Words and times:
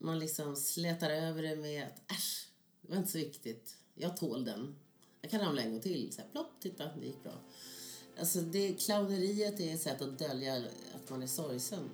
man 0.00 0.18
liksom 0.18 0.56
slätar 0.56 1.10
över 1.10 1.42
det 1.42 1.56
med 1.56 1.86
att 1.86 2.12
äsch, 2.12 2.48
det 2.82 2.90
var 2.90 2.96
inte 2.96 3.10
så 3.10 3.18
viktigt. 3.18 3.76
Jag 3.94 4.16
tål 4.16 4.44
den. 4.44 4.76
Jag 5.20 5.30
kan 5.30 5.40
ramla 5.40 5.62
en 5.62 5.70
gång 5.72 5.80
till. 5.80 6.12
Så 6.12 6.20
här, 6.20 6.28
plopp, 6.28 6.52
titta, 6.60 6.84
det 6.84 7.06
gick 7.06 7.22
bra. 7.22 7.32
Alltså 8.18 8.40
det, 8.40 8.72
clowneriet 8.72 9.60
är 9.60 9.74
ett 9.74 9.80
sätt 9.80 10.02
att 10.02 10.18
dölja 10.18 10.56
att 10.94 11.10
man 11.10 11.22
är 11.22 11.26
sorgsen. 11.26 11.90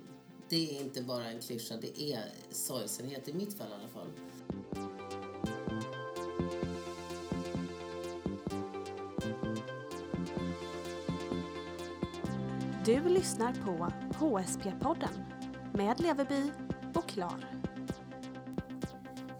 Det 0.49 0.77
är 0.77 0.81
inte 0.81 1.01
bara 1.01 1.25
en 1.25 1.39
klyscha, 1.39 1.77
det 1.81 2.01
är 2.01 2.31
sorgsenhet 2.51 3.27
i 3.27 3.33
mitt 3.33 3.53
fall 3.53 3.67
i 3.71 3.73
alla 3.73 3.87
fall. 3.87 4.07
Du 12.85 13.09
lyssnar 13.09 13.53
på 13.53 13.91
HSP-podden 14.19 15.23
med 15.73 15.99
Leveby 15.99 16.51
och 16.93 17.09
Klar. 17.09 17.66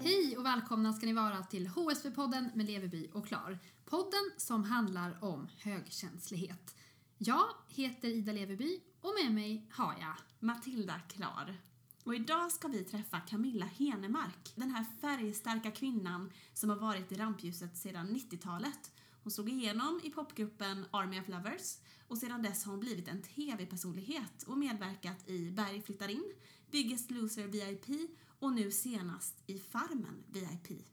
Hej 0.08 0.38
och 0.38 0.46
välkomna 0.46 0.94
ska 0.94 1.06
ni 1.06 1.14
vara 1.14 1.44
till 1.44 1.68
HSB-podden 1.68 2.50
med 2.54 2.66
Leveby 2.66 3.10
och 3.14 3.28
Klar. 3.28 3.60
Podden 3.86 4.32
som 4.38 4.64
handlar 4.64 5.24
om 5.24 5.48
högkänslighet. 5.60 6.76
Jag 7.18 7.46
heter 7.68 8.08
Ida 8.08 8.32
Leveby 8.32 8.80
och 9.02 9.14
med 9.24 9.34
mig 9.34 9.68
har 9.72 9.96
jag 10.00 10.16
Matilda 10.40 11.00
Klar. 11.00 11.58
Och 12.04 12.16
idag 12.16 12.52
ska 12.52 12.68
vi 12.68 12.84
träffa 12.84 13.20
Camilla 13.20 13.66
Henemark, 13.66 14.52
den 14.56 14.70
här 14.70 14.86
färgstarka 15.02 15.72
kvinnan 15.72 16.32
som 16.54 16.70
har 16.70 16.78
varit 16.78 17.12
i 17.12 17.16
rampljuset 17.16 17.78
sedan 17.78 18.08
90-talet. 18.08 18.92
Hon 19.24 19.32
slog 19.32 19.50
igenom 19.50 20.02
i 20.04 20.10
popgruppen 20.10 20.86
Army 20.92 21.20
of 21.20 21.28
Lovers 21.28 21.78
och 22.08 22.18
sedan 22.18 22.44
dess 22.44 22.66
har 22.66 22.72
hon 22.72 22.80
blivit 22.80 23.08
en 23.08 23.22
TV-personlighet 23.22 24.44
och 24.44 24.58
medverkat 24.58 25.30
i 25.30 25.52
Berg 25.52 25.82
flyttar 25.82 26.10
in, 26.10 26.34
Biggest 26.72 27.12
Loser 27.12 27.48
VIP 27.48 28.12
och 28.40 28.54
nu 28.54 28.72
senast 28.72 29.44
i 29.48 29.59
Farmen 29.59 30.23
VIP. 30.27 30.88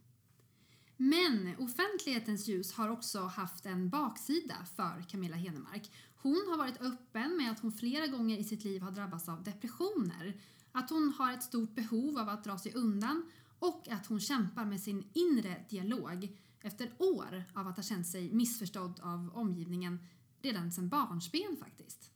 Men 0.96 1.56
offentlighetens 1.58 2.48
ljus 2.48 2.72
har 2.72 2.88
också 2.88 3.20
haft 3.20 3.66
en 3.66 3.88
baksida 3.88 4.66
för 4.76 5.04
Camilla 5.08 5.36
Henemark. 5.36 5.90
Hon 6.16 6.44
har 6.50 6.56
varit 6.56 6.80
öppen 6.80 7.36
med 7.36 7.50
att 7.50 7.60
hon 7.60 7.72
flera 7.72 8.06
gånger 8.06 8.38
i 8.38 8.44
sitt 8.44 8.64
liv 8.64 8.82
har 8.82 8.90
drabbats 8.90 9.28
av 9.28 9.42
depressioner, 9.42 10.40
att 10.72 10.90
hon 10.90 11.14
har 11.18 11.32
ett 11.32 11.42
stort 11.42 11.74
behov 11.74 12.18
av 12.18 12.28
att 12.28 12.44
dra 12.44 12.58
sig 12.58 12.74
undan 12.74 13.30
och 13.58 13.88
att 13.88 14.06
hon 14.06 14.20
kämpar 14.20 14.64
med 14.64 14.80
sin 14.80 15.08
inre 15.12 15.64
dialog 15.68 16.36
efter 16.60 16.92
år 16.98 17.44
av 17.54 17.68
att 17.68 17.76
ha 17.76 17.82
känt 17.82 18.06
sig 18.06 18.32
missförstådd 18.32 19.00
av 19.02 19.30
omgivningen 19.34 19.98
redan 20.42 20.72
sedan 20.72 20.88
barnsben 20.88 21.56
faktiskt. 21.60 22.10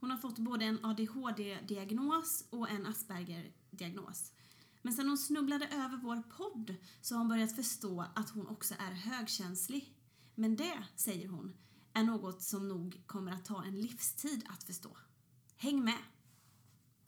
Hon 0.00 0.10
har 0.10 0.18
fått 0.18 0.38
både 0.38 0.64
en 0.64 0.84
ADHD-diagnos 0.84 2.44
och 2.50 2.70
en 2.70 2.86
Asperger-diagnos. 2.86 4.32
Men 4.88 4.96
sen 4.96 5.08
hon 5.08 5.18
snubblade 5.18 5.64
över 5.64 6.00
vår 6.02 6.22
podd 6.36 6.74
så 7.00 7.14
har 7.14 7.18
hon 7.18 7.28
börjat 7.28 7.56
förstå 7.56 8.04
att 8.14 8.30
hon 8.30 8.48
också 8.48 8.74
är 8.74 8.92
högkänslig. 8.92 9.94
Men 10.34 10.56
det, 10.56 10.84
säger 10.96 11.28
hon, 11.28 11.56
är 11.94 12.02
något 12.02 12.42
som 12.42 12.68
nog 12.68 13.02
kommer 13.06 13.32
att 13.32 13.44
ta 13.44 13.64
en 13.64 13.80
livstid 13.80 14.42
att 14.48 14.64
förstå. 14.64 14.96
Häng 15.56 15.84
med! 15.84 15.98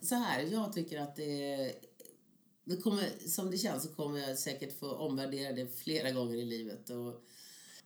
Så 0.00 0.14
här, 0.14 0.40
jag 0.40 0.72
tycker 0.72 1.00
att 1.00 1.16
det, 1.16 1.74
det 2.64 2.76
kommer, 2.76 3.28
som 3.28 3.50
det 3.50 3.58
känns 3.58 3.82
så 3.82 3.94
kommer 3.94 4.18
jag 4.18 4.38
säkert 4.38 4.78
få 4.78 4.90
omvärdera 4.90 5.52
det 5.52 5.78
flera 5.78 6.10
gånger 6.10 6.36
i 6.36 6.44
livet. 6.44 6.90
Och 6.90 7.24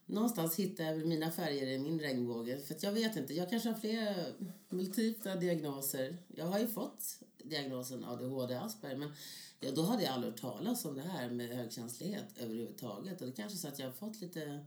någonstans 0.06 0.56
hittar 0.56 0.84
jag 0.84 1.06
mina 1.06 1.30
färger 1.30 1.66
i 1.66 1.78
min 1.78 2.00
regnbåge. 2.00 2.58
För 2.58 2.76
jag 2.80 2.92
vet 2.92 3.16
inte, 3.16 3.34
jag 3.34 3.50
kanske 3.50 3.68
har 3.68 3.76
fler 3.76 4.34
multipla 4.68 5.36
diagnoser. 5.36 6.16
Jag 6.36 6.44
har 6.44 6.58
ju 6.58 6.66
fått 6.66 7.18
diagnosen 7.44 8.04
ADHD 8.04 8.54
Asperger 8.54 8.96
men 8.96 9.12
ja, 9.60 9.70
då 9.70 9.82
hade 9.82 10.02
jag 10.02 10.12
aldrig 10.12 10.32
hört 10.32 10.40
talas 10.40 10.84
om 10.84 10.94
det 10.94 11.02
här 11.02 11.30
med 11.30 11.56
högkänslighet 11.56 12.38
överhuvudtaget. 12.38 13.20
Och 13.20 13.26
det 13.26 13.32
kanske 13.32 13.58
så 13.58 13.68
att 13.68 13.78
jag 13.78 13.86
har 13.86 13.92
fått 13.92 14.20
lite 14.20 14.66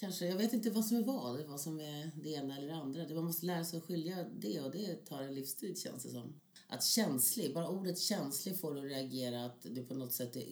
Kanske, 0.00 0.26
jag 0.26 0.36
vet 0.36 0.52
inte 0.52 0.70
vad 0.70 0.84
som 0.84 0.96
är 0.96 1.02
vad, 1.02 1.40
vad 1.46 1.60
som 1.60 1.80
är 1.80 2.10
det 2.22 2.30
ena 2.30 2.56
eller 2.56 2.68
det 2.68 2.74
andra. 2.74 3.14
Man 3.14 3.24
måste 3.24 3.46
lära 3.46 3.64
sig 3.64 3.76
att 3.76 3.84
skilja 3.84 4.26
det 4.38 4.60
och 4.60 4.70
det 4.70 5.06
tar 5.06 5.22
en 5.22 5.34
livstid 5.34 5.78
känns 5.78 6.02
det 6.02 6.10
som. 6.10 6.40
Att 6.68 6.84
känslig, 6.84 7.54
bara 7.54 7.68
ordet 7.68 7.98
känslig 7.98 8.60
får 8.60 8.74
du 8.74 8.80
att 8.80 8.86
reagera 8.86 9.44
att 9.44 9.62
du 9.62 9.86
på 9.86 9.94
något 9.94 10.12
sätt 10.12 10.36
är 10.36 10.46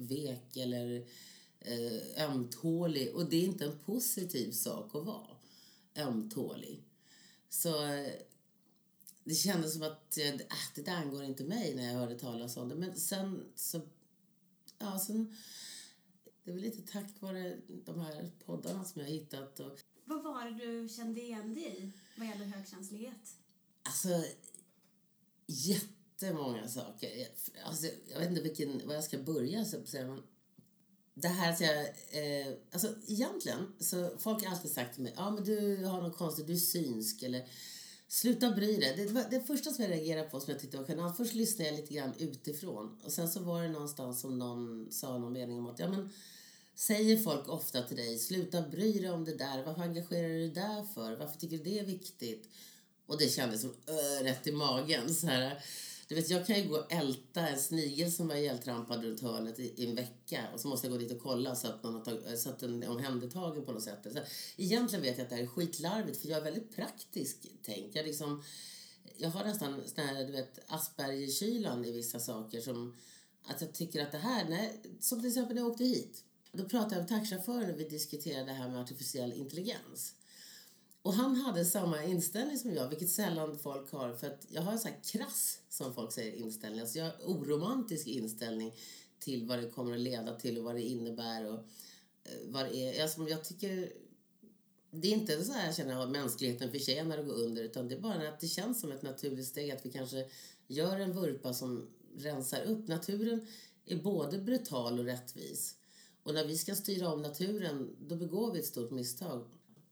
vek 0.00 0.56
eller 0.56 1.06
eh, 1.66 2.24
ömtålig. 2.24 3.14
Och 3.14 3.30
det 3.30 3.36
är 3.36 3.44
inte 3.44 3.64
en 3.64 3.78
positiv 3.78 4.52
sak 4.52 4.94
att 4.94 5.04
vara 5.04 5.36
ömtålig. 5.96 6.82
Så 7.48 7.84
eh, 7.84 8.12
det 9.24 9.34
kändes 9.34 9.72
som 9.72 9.82
att 9.82 10.18
äh, 10.18 10.34
det 10.74 10.82
där 10.82 10.96
angår 10.96 11.24
inte 11.24 11.44
mig 11.44 11.74
när 11.74 11.92
jag 11.92 11.98
hörde 11.98 12.18
talas 12.18 12.56
om 12.56 12.68
det. 12.68 12.74
Men 12.74 12.96
sen 12.96 13.44
så, 13.54 13.80
ja 14.78 14.98
sen 14.98 15.36
det 16.46 16.52
väl 16.52 16.62
lite 16.62 16.92
tack 16.92 17.20
vare 17.20 17.56
de 17.68 18.00
här 18.00 18.30
poddarna 18.44 18.84
som 18.84 19.00
jag 19.00 19.08
hittat. 19.08 19.60
Och... 19.60 19.80
Vad 20.04 20.22
var 20.22 20.50
det 20.50 20.66
du 20.66 20.88
kände 20.88 21.20
igen 21.20 21.54
dig 21.54 21.76
i 21.78 21.92
vad 22.16 22.28
gäller 22.28 22.44
högkänslighet? 22.44 23.38
Alltså, 23.82 24.24
jättemånga 25.46 26.68
saker. 26.68 27.28
Alltså, 27.64 27.86
jag 28.06 28.18
vet 28.18 28.28
inte 28.28 28.42
vilken, 28.42 28.86
var 28.86 28.94
jag 28.94 29.04
ska 29.04 29.18
börja. 29.18 29.64
Så 29.64 29.76
att 29.78 29.88
säga, 29.88 30.06
men 30.06 30.22
det 31.16 31.28
här 31.28 31.52
att 31.52 31.60
jag... 31.60 31.78
Eh, 31.80 32.52
alltså, 32.72 32.94
egentligen, 33.06 33.72
så 33.80 34.10
folk 34.18 34.44
har 34.44 34.52
alltid 34.52 34.70
sagt 34.70 34.94
till 34.94 35.02
mig 35.02 35.14
ja, 35.16 35.30
men 35.30 35.44
du 35.44 35.84
har 35.84 36.02
något 36.02 36.16
konstigt, 36.16 36.46
du 36.46 36.52
är 36.52 36.56
synsk 36.56 37.22
eller 37.22 37.48
Sluta 38.08 38.50
bry 38.50 38.76
dig. 38.76 38.96
Det 38.96 39.12
var 39.12 39.24
det 39.30 39.40
första 39.40 39.70
som 39.70 39.84
jag 39.84 39.90
reagerade 39.90 40.28
på 40.28 40.40
som 40.40 40.52
jag 40.52 40.60
tyckte 40.60 40.76
var 40.76 40.88
genant. 40.88 41.16
Först 41.16 41.34
lyssnade 41.34 41.70
jag 41.70 41.76
lite 41.80 41.94
grann 41.94 42.12
utifrån 42.18 43.00
och 43.04 43.12
sen 43.12 43.28
så 43.28 43.40
var 43.40 43.62
det 43.62 43.68
någonstans 43.68 44.20
som 44.20 44.38
någon 44.38 44.92
sa 44.92 45.18
någon 45.18 45.32
mening 45.32 45.58
om 45.58 45.66
att 45.66 45.78
ja 45.78 45.88
men 45.88 46.10
säger 46.74 47.16
folk 47.16 47.48
ofta 47.48 47.82
till 47.82 47.96
dig 47.96 48.18
sluta 48.18 48.62
bry 48.62 48.92
dig 48.92 49.10
om 49.10 49.24
det 49.24 49.34
där. 49.34 49.64
Varför 49.64 49.82
engagerar 49.82 50.28
du 50.28 50.38
dig 50.38 50.48
där 50.48 50.84
för? 50.94 51.16
Varför 51.16 51.38
tycker 51.38 51.58
du 51.58 51.64
det 51.64 51.78
är 51.78 51.84
viktigt? 51.84 52.48
Och 53.06 53.18
det 53.18 53.28
kändes 53.28 53.60
som 53.60 53.74
ö, 53.86 54.22
rätt 54.22 54.46
i 54.46 54.52
magen. 54.52 55.14
Så 55.14 55.26
här, 55.26 55.64
du 56.08 56.14
vet, 56.14 56.30
jag 56.30 56.46
kan 56.46 56.56
ju 56.56 56.68
gå 56.68 56.76
och 56.76 56.92
älta 56.92 57.48
en 57.48 57.58
snigel 57.58 58.12
som 58.12 58.28
var 58.28 58.34
ihjältrampad 58.34 59.04
runt 59.04 59.20
hörnet 59.20 59.58
i, 59.58 59.72
i, 59.76 59.86
en 59.86 59.94
vecka 59.94 60.44
och 60.54 60.60
så 60.60 60.68
måste 60.68 60.86
jag 60.86 60.92
gå 60.92 60.98
dit 60.98 61.12
och 61.12 61.22
kolla 61.22 61.54
så 61.54 61.68
att, 61.68 61.82
någon 61.82 61.94
har 61.94 62.04
tag, 62.04 62.38
så 62.38 62.48
att 62.48 62.58
den 62.58 62.82
är 62.82 62.88
omhändertagen 62.88 63.64
på 63.64 63.72
något 63.72 63.82
sätt. 63.82 64.06
Så, 64.12 64.18
egentligen 64.56 65.02
vet 65.02 65.18
jag 65.18 65.24
att 65.24 65.30
det 65.30 65.36
här 65.36 65.42
är 65.42 65.46
skitlarvigt 65.46 66.20
för 66.20 66.28
jag 66.28 66.38
är 66.38 66.44
väldigt 66.44 66.76
praktisk 66.76 67.36
tänk. 67.62 67.96
Jag, 67.96 68.06
liksom, 68.06 68.42
jag 69.16 69.30
har 69.30 69.44
nästan 69.44 69.82
sån 69.86 70.04
här, 70.04 70.24
du 70.24 70.32
vet, 70.32 70.58
Aspergerkylan 70.66 71.84
i 71.84 71.92
vissa 71.92 72.20
saker 72.20 72.60
som 72.60 72.96
att 73.46 73.60
jag 73.60 73.72
tycker 73.72 74.02
att 74.02 74.12
det 74.12 74.18
här, 74.18 74.48
nej, 74.48 74.80
som 75.00 75.20
till 75.20 75.28
exempel 75.28 75.54
när 75.54 75.62
jag 75.62 75.70
åkte 75.70 75.84
hit. 75.84 76.22
Då 76.52 76.64
pratade 76.64 76.94
jag 76.94 77.00
med 77.00 77.08
taxichauffören 77.08 77.70
och 77.70 77.80
vi 77.80 77.88
diskuterade 77.88 78.46
det 78.46 78.52
här 78.52 78.68
med 78.68 78.80
artificiell 78.80 79.32
intelligens. 79.32 80.14
Och 81.06 81.14
han 81.14 81.36
hade 81.36 81.64
samma 81.64 82.04
inställning 82.04 82.58
som 82.58 82.74
jag, 82.74 82.88
vilket 82.88 83.10
sällan 83.10 83.58
folk 83.58 83.92
har. 83.92 84.12
För 84.12 84.26
att 84.26 84.46
jag 84.48 84.62
har 84.62 84.72
en 84.72 84.78
sån 84.78 84.90
här 84.90 85.00
krass, 85.04 85.60
som 85.68 85.94
folk 85.94 86.12
säger, 86.12 86.32
inställning. 86.32 86.80
Alltså 86.80 86.98
jag 86.98 87.04
har 87.04 87.14
oromantisk 87.24 88.06
inställning 88.06 88.74
till 89.18 89.46
vad 89.46 89.58
det 89.58 89.70
kommer 89.70 89.94
att 89.94 90.00
leda 90.00 90.34
till 90.34 90.58
och 90.58 90.64
vad 90.64 90.74
det 90.74 90.82
innebär. 90.82 91.46
Och 91.46 91.58
eh, 92.24 92.32
vad 92.46 92.64
det 92.64 92.76
är. 92.76 93.02
Alltså 93.02 93.28
jag 93.28 93.44
tycker... 93.44 93.92
Det 94.90 95.08
är 95.08 95.12
inte 95.12 95.44
så 95.44 95.52
här 95.52 95.66
jag 95.66 95.76
känner 95.76 96.02
att 96.02 96.10
mänskligheten 96.10 96.70
förtjänar 96.70 97.18
att 97.18 97.26
gå 97.26 97.32
under 97.32 97.62
utan 97.62 97.88
det 97.88 97.94
är 97.94 98.00
bara 98.00 98.28
att 98.28 98.40
det 98.40 98.48
känns 98.48 98.80
som 98.80 98.92
ett 98.92 99.02
naturligt 99.02 99.46
steg 99.46 99.70
att 99.70 99.86
vi 99.86 99.92
kanske 99.92 100.26
gör 100.66 101.00
en 101.00 101.12
vurpa 101.12 101.54
som 101.54 101.88
rensar 102.18 102.62
upp. 102.62 102.88
Naturen 102.88 103.46
är 103.84 103.96
både 103.96 104.38
brutal 104.38 104.98
och 104.98 105.04
rättvis. 105.04 105.76
Och 106.22 106.34
när 106.34 106.46
vi 106.46 106.58
ska 106.58 106.74
styra 106.74 107.12
om 107.12 107.22
naturen, 107.22 107.96
då 108.00 108.16
begår 108.16 108.52
vi 108.52 108.58
ett 108.58 108.66
stort 108.66 108.90
misstag. 108.90 109.44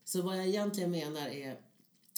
Så 0.04 0.22
vad 0.22 0.38
jag 0.38 0.46
egentligen 0.46 0.90
menar 0.90 1.28
är 1.28 1.60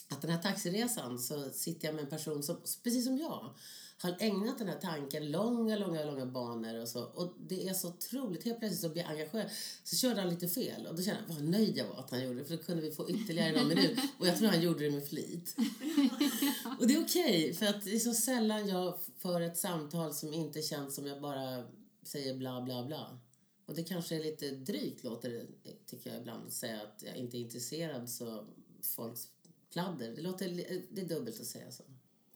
att 0.09 0.23
den 0.23 0.31
här 0.31 0.43
taxiresan 0.43 1.19
så 1.19 1.51
sitter 1.51 1.89
jag 1.89 1.95
med 1.95 2.05
en 2.05 2.11
person 2.11 2.43
som, 2.43 2.57
precis 2.83 3.05
som 3.05 3.19
jag, 3.19 3.55
har 3.99 4.17
ägnat 4.21 4.59
den 4.59 4.69
här 4.69 4.79
tanken 4.81 5.31
långa, 5.31 5.77
långa, 5.77 6.05
långa 6.05 6.27
banor 6.27 6.81
och 6.81 6.89
så. 6.89 7.05
Och 7.05 7.35
det 7.49 7.69
är 7.69 7.75
så 7.75 7.89
otroligt. 7.89 8.45
Helt 8.45 8.59
plötsligt 8.59 8.81
så 8.81 8.89
blir 8.89 9.03
jag 9.03 9.11
engagerad. 9.11 9.51
Så 9.85 9.97
körde 9.97 10.21
han 10.21 10.31
lite 10.31 10.49
fel 10.49 10.87
och 10.87 10.97
då 10.97 11.03
kände 11.03 11.21
jag 11.29 11.35
vad 11.35 11.45
nöjd 11.45 11.77
jag 11.77 11.89
var 11.89 11.97
att 11.97 12.11
han 12.11 12.25
gjorde 12.25 12.39
det. 12.39 12.45
För 12.45 12.57
då 12.57 12.63
kunde 12.63 12.83
vi 12.83 12.91
få 12.91 13.11
ytterligare 13.11 13.53
någon 13.53 13.69
minut. 13.69 13.99
Och 14.19 14.27
jag 14.27 14.37
tror 14.37 14.49
han 14.49 14.63
gjorde 14.63 14.85
det 14.85 14.91
med 14.91 15.09
flit. 15.09 15.57
och 16.79 16.87
det 16.87 16.95
är 16.95 17.05
okej, 17.05 17.45
okay, 17.45 17.55
för 17.55 17.67
att 17.67 17.85
det 17.85 17.95
är 17.95 17.99
så 17.99 18.15
sällan 18.15 18.69
jag 18.69 18.99
för 19.19 19.41
ett 19.41 19.59
samtal 19.59 20.15
som 20.15 20.35
inte 20.35 20.63
känns 20.63 20.95
som 20.95 21.07
jag 21.07 21.21
bara 21.21 21.65
säger 22.03 22.35
bla, 22.35 22.63
bla, 22.63 22.85
bla. 22.85 23.19
Och 23.67 23.75
det 23.75 23.83
kanske 23.83 24.17
är 24.17 24.25
lite 24.25 24.51
drygt 24.51 25.05
låter 25.05 25.31
det, 25.31 25.47
tycker 25.87 26.11
jag 26.11 26.21
ibland, 26.21 26.47
att 26.47 26.53
säga 26.53 26.83
att 26.83 27.03
jag 27.07 27.17
inte 27.17 27.39
är 27.39 27.41
intresserad 27.41 28.11
så 28.11 28.47
folks 28.83 29.29
pladder. 29.73 30.13
Det 30.17 30.23
låter, 30.23 30.49
det 30.91 31.01
är 31.01 31.09
dubbelt 31.09 31.41
att 31.41 31.47
säga 31.47 31.71
så. 31.71 31.83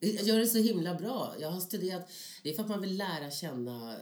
Jag 0.00 0.24
gör 0.24 0.38
det 0.38 0.46
så 0.46 0.58
himla 0.58 0.94
bra. 0.94 1.34
Jag 1.40 1.50
har 1.50 1.60
studerat, 1.60 2.10
det 2.42 2.50
är 2.50 2.54
för 2.54 2.62
att 2.62 2.68
man 2.68 2.80
vill 2.80 2.96
lära 2.96 3.30
känna 3.30 3.96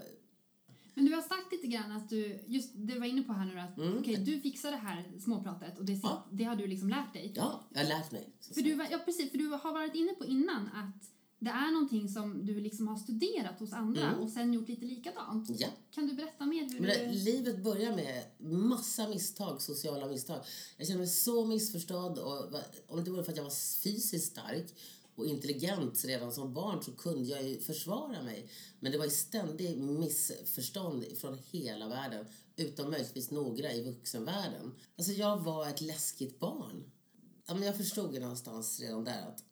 men 0.98 1.06
du 1.06 1.14
har 1.14 1.22
sagt 1.22 1.52
lite 1.52 1.66
grann 1.66 1.92
att 1.92 2.08
du, 2.08 2.40
just 2.46 2.70
du 2.74 2.98
var 2.98 3.06
inne 3.06 3.22
på 3.22 3.32
här 3.32 3.44
nu 3.44 3.60
att 3.60 3.78
mm. 3.78 3.98
okay, 3.98 4.16
du 4.16 4.40
fixar 4.40 4.70
det 4.70 4.76
här 4.76 5.04
småpratet 5.20 5.78
och 5.78 5.84
det, 5.84 5.92
ja. 6.02 6.26
det 6.30 6.44
har 6.44 6.56
du 6.56 6.66
liksom 6.66 6.88
lärt 6.88 7.12
dig. 7.12 7.32
Ja, 7.36 7.68
jag 7.70 7.80
har 7.80 7.88
lärt 7.88 8.10
mig. 8.10 8.28
För 8.54 8.62
du, 8.62 8.86
ja, 8.90 8.98
precis, 9.04 9.30
för 9.30 9.38
du 9.38 9.48
har 9.48 9.72
varit 9.72 9.94
inne 9.94 10.12
på 10.12 10.26
innan 10.26 10.68
att 10.68 11.17
det 11.38 11.50
är 11.50 11.72
någonting 11.72 12.08
som 12.08 12.46
du 12.46 12.60
liksom 12.60 12.88
har 12.88 12.96
studerat 12.96 13.60
hos 13.60 13.72
andra 13.72 14.08
Mm. 14.08 14.20
och 14.20 14.30
sen 14.30 14.52
gjort 14.52 14.68
lite 14.68 14.84
likadant. 14.84 15.50
Ja. 15.60 15.68
Kan 15.90 16.06
du 16.06 16.14
berätta 16.14 16.46
mer 16.46 16.70
hur 16.70 16.86
det, 16.86 17.06
du... 17.06 17.12
livet 17.12 17.64
börjar 17.64 17.96
med 17.96 18.24
massa 18.38 19.08
misstag, 19.08 19.62
sociala 19.62 20.06
misstag. 20.06 20.40
Jag 20.76 20.86
känner 20.86 20.98
mig 20.98 21.08
så 21.08 21.44
missförstådd 21.44 22.18
och 22.18 22.44
om 22.86 22.96
det 22.96 22.98
inte 22.98 23.10
vore 23.10 23.24
för 23.24 23.32
att 23.32 23.36
jag 23.36 23.44
var 23.44 23.80
fysiskt 23.82 24.32
stark 24.32 24.74
och 25.14 25.26
intelligent 25.26 26.04
redan 26.04 26.32
som 26.32 26.54
barn 26.54 26.82
så 26.82 26.92
kunde 26.92 27.28
jag 27.28 27.48
ju 27.48 27.60
försvara 27.60 28.22
mig. 28.22 28.48
Men 28.80 28.92
det 28.92 28.98
var 28.98 29.04
ju 29.04 29.10
ständig 29.10 29.78
missförstånd 29.78 31.04
från 31.20 31.38
hela 31.50 31.88
världen, 31.88 32.26
utom 32.56 32.90
möjligtvis 32.90 33.30
några 33.30 33.72
i 33.72 33.82
vuxenvärlden. 33.82 34.74
Alltså 34.98 35.12
jag 35.12 35.36
var 35.38 35.68
ett 35.68 35.80
läskigt 35.80 36.38
barn. 36.38 36.90
Ja, 37.46 37.54
men 37.54 37.62
jag 37.62 37.76
förstod 37.76 38.14
ju 38.14 38.20
någonstans 38.20 38.80
redan 38.80 39.04
där 39.04 39.26
att 39.28 39.44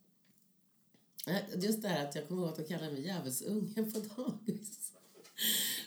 Just 1.57 1.83
det 1.83 1.89
här 1.89 2.09
att 2.09 2.15
jag 2.15 2.29
kommer 2.29 2.43
ihåg 2.43 2.51
att 2.51 2.57
de 2.57 2.65
kallade 2.65 2.93
mig 2.93 3.03
djävulsungen 3.07 3.93
på 3.93 3.99
dagis. 4.23 4.93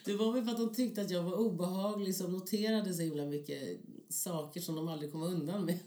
Det 0.05 0.13
var 0.15 0.33
väl 0.33 0.43
för 0.43 0.51
att 0.51 0.57
de 0.57 0.75
tyckte 0.75 1.01
att 1.01 1.09
jag 1.09 1.23
var 1.23 1.33
obehaglig 1.33 2.15
som 2.15 2.31
noterade 2.31 2.93
så 2.93 3.01
himla 3.01 3.25
mycket 3.25 3.79
saker 4.09 4.61
som 4.61 4.75
de 4.75 4.87
aldrig 4.87 5.11
kom 5.11 5.23
undan 5.23 5.65
med. 5.65 5.79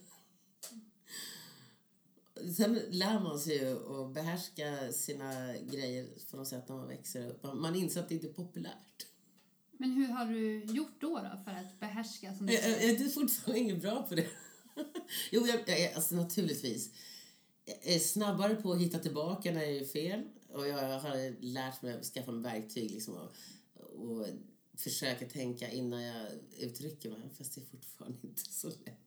Sen 2.57 2.81
lär 2.91 3.21
man 3.21 3.39
sig 3.39 3.57
ju 3.59 3.73
att 4.03 4.15
behärska 4.15 4.93
sina 4.93 5.55
grejer 5.57 6.09
på 6.31 6.37
något 6.37 6.49
sätt 6.49 6.69
när 6.69 6.77
man 6.77 6.89
växer 6.89 7.31
upp. 7.31 7.43
Man- 7.43 7.75
inser 7.75 8.01
att 8.01 8.09
det 8.09 8.15
inte 8.15 8.27
är 8.27 8.33
populärt. 8.33 9.07
Men 9.77 9.91
hur 9.93 10.07
har 10.07 10.27
du 10.27 10.65
gjort 10.65 11.01
då, 11.01 11.09
då 11.09 11.41
för 11.45 11.51
att 11.53 11.81
behärska 11.81 12.35
som 12.35 12.49
Jag, 12.49 12.63
jag, 12.71 12.83
jag 12.83 12.91
är 13.01 13.09
fortfarande 13.09 13.59
inget 13.61 13.83
bra 13.83 14.03
på 14.03 14.15
det. 14.15 14.27
jo, 15.31 15.47
jag, 15.47 15.61
jag, 15.67 15.81
är- 15.81 15.95
alltså 15.95 16.15
naturligtvis. 16.15 16.91
Är 17.83 17.99
snabbare 17.99 18.55
på 18.55 18.73
att 18.73 18.81
hitta 18.81 18.99
tillbaka 18.99 19.53
när 19.53 19.61
jag 19.63 19.77
är 19.77 19.85
fel. 19.85 20.23
Och 20.49 20.67
jag 20.69 20.99
har 21.01 21.41
lärt 21.43 21.83
mig 21.83 21.93
att 21.95 22.05
skaffa 22.05 22.33
mig 22.33 22.53
verktyg 22.61 22.91
liksom, 22.91 23.15
och, 23.15 23.31
och 24.11 24.27
försöka 24.77 25.27
tänka 25.29 25.71
innan 25.71 26.03
jag 26.03 26.27
uttrycker 26.59 27.11
mig. 27.11 27.31
Fast 27.39 27.55
det 27.55 27.61
är 27.61 27.65
fortfarande 27.67 28.19
inte 28.27 28.43
så 28.53 28.69
lätt. 28.69 28.99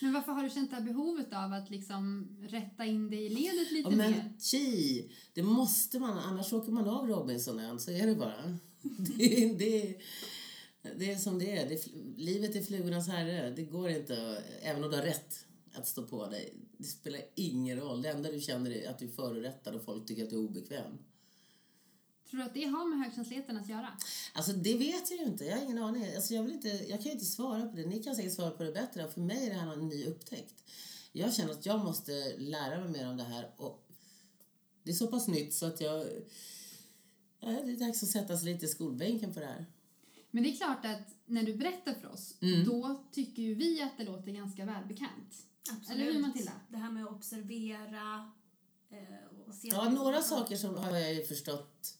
Men 0.00 0.12
varför 0.12 0.32
har 0.32 0.42
du 0.42 0.50
känt 0.50 0.70
det 0.70 0.76
här 0.76 0.82
behovet 0.84 1.32
av 1.32 1.52
att 1.52 1.70
liksom 1.70 2.28
rätta 2.48 2.84
in 2.84 3.10
dig 3.10 3.24
i 3.26 3.28
ledet 3.28 3.72
lite 3.72 3.90
Ja, 3.90 3.96
men 3.96 4.10
mer? 4.10 4.32
chi, 4.40 5.10
det 5.34 5.42
måste 5.42 5.98
man. 5.98 6.18
Annars 6.18 6.52
åker 6.52 6.72
man 6.72 6.88
av 6.88 7.06
Robinsonön. 7.08 7.80
Så 7.80 7.90
är 7.90 8.06
det 8.06 8.14
bara. 8.14 8.58
Det, 9.18 9.44
är- 9.44 9.54
det, 9.58 9.96
det 10.98 11.12
är 11.12 11.16
som 11.18 11.38
det 11.38 11.56
är. 11.56 11.68
Det, 11.68 11.86
livet 12.16 12.56
är 12.56 12.62
flugornas 12.62 13.08
herre. 13.08 13.50
Det 13.50 13.62
går 13.62 13.88
inte, 13.90 14.42
även 14.62 14.84
om 14.84 14.90
du 14.90 14.96
har 14.96 15.04
rätt, 15.04 15.44
att 15.72 15.86
stå 15.88 16.02
på 16.06 16.26
dig. 16.26 16.54
Det 16.78 16.84
spelar 16.84 17.20
ingen 17.34 17.80
roll. 17.80 18.02
Det 18.02 18.08
enda 18.08 18.30
du 18.32 18.40
känner 18.40 18.70
är 18.70 18.90
att 18.90 18.98
du 18.98 19.04
är 19.06 19.10
förorättad 19.10 19.74
och 19.74 19.84
folk 19.84 20.06
tycker 20.06 20.24
att 20.24 20.30
du 20.30 20.36
är 20.36 20.40
obekväm. 20.40 20.98
Tror 22.30 22.38
du 22.40 22.44
att 22.46 22.54
det 22.54 22.64
har 22.64 22.88
med 22.88 22.98
högkänsligheten 22.98 23.56
att 23.56 23.68
göra? 23.68 23.88
Alltså 24.32 24.52
det 24.52 24.74
vet 24.78 25.10
jag 25.10 25.20
ju 25.20 25.26
inte. 25.26 25.44
Jag 25.44 25.56
har 25.56 25.64
ingen 25.64 25.78
aning. 25.78 26.14
Alltså, 26.14 26.34
jag, 26.34 26.42
vill 26.42 26.52
inte, 26.52 26.68
jag 26.68 26.98
kan 26.98 27.04
ju 27.04 27.10
inte 27.12 27.24
svara 27.24 27.66
på 27.66 27.76
det. 27.76 27.86
Ni 27.86 28.02
kan 28.02 28.16
säkert 28.16 28.32
svara 28.34 28.50
på 28.50 28.62
det 28.62 28.72
bättre. 28.72 29.08
För 29.10 29.20
mig 29.20 29.46
är 29.46 29.50
det 29.50 29.60
här 29.60 29.72
en 29.72 29.88
ny 29.88 30.04
upptäckt. 30.06 30.64
Jag 31.12 31.34
känner 31.34 31.52
att 31.52 31.66
jag 31.66 31.84
måste 31.84 32.36
lära 32.38 32.80
mig 32.80 32.88
mer 32.88 33.08
om 33.10 33.16
det 33.16 33.24
här. 33.24 33.50
Och 33.56 33.88
det 34.82 34.90
är 34.90 34.94
så 34.94 35.06
pass 35.06 35.28
nytt 35.28 35.54
så 35.54 35.66
att 35.66 35.80
jag... 35.80 36.06
Ja, 37.40 37.48
det 37.48 37.72
är 37.72 37.76
dags 37.86 38.02
att 38.02 38.08
sätta 38.08 38.36
sig 38.36 38.52
lite 38.52 38.66
i 38.66 38.68
skolbänken 38.68 39.34
på 39.34 39.40
det 39.40 39.46
här. 39.46 39.66
Men 40.30 40.42
det 40.42 40.50
är 40.50 40.56
klart 40.56 40.84
att 40.84 41.14
när 41.26 41.42
du 41.42 41.54
berättar 41.54 41.94
för 41.94 42.08
oss, 42.08 42.34
Mm. 42.40 42.64
då 42.64 43.04
tycker 43.12 43.42
ju 43.42 43.54
vi 43.54 43.82
att 43.82 43.98
det 43.98 44.04
låter 44.04 44.32
ganska 44.32 44.64
välbekant. 44.64 45.46
Absolut. 45.72 45.90
Eller 46.02 46.12
hur, 46.12 46.20
Matilda? 46.20 46.52
Det 46.68 46.76
här 46.76 46.90
med 46.90 47.04
att 47.04 47.10
observera 47.10 48.30
eh, 48.90 49.46
och 49.48 49.54
se... 49.54 49.68
Ja, 49.68 49.88
några 49.90 50.20
saker 50.22 50.56
som 50.56 50.74
har 50.76 50.90
jag 50.90 51.14
ju 51.14 51.22
förstått, 51.24 51.94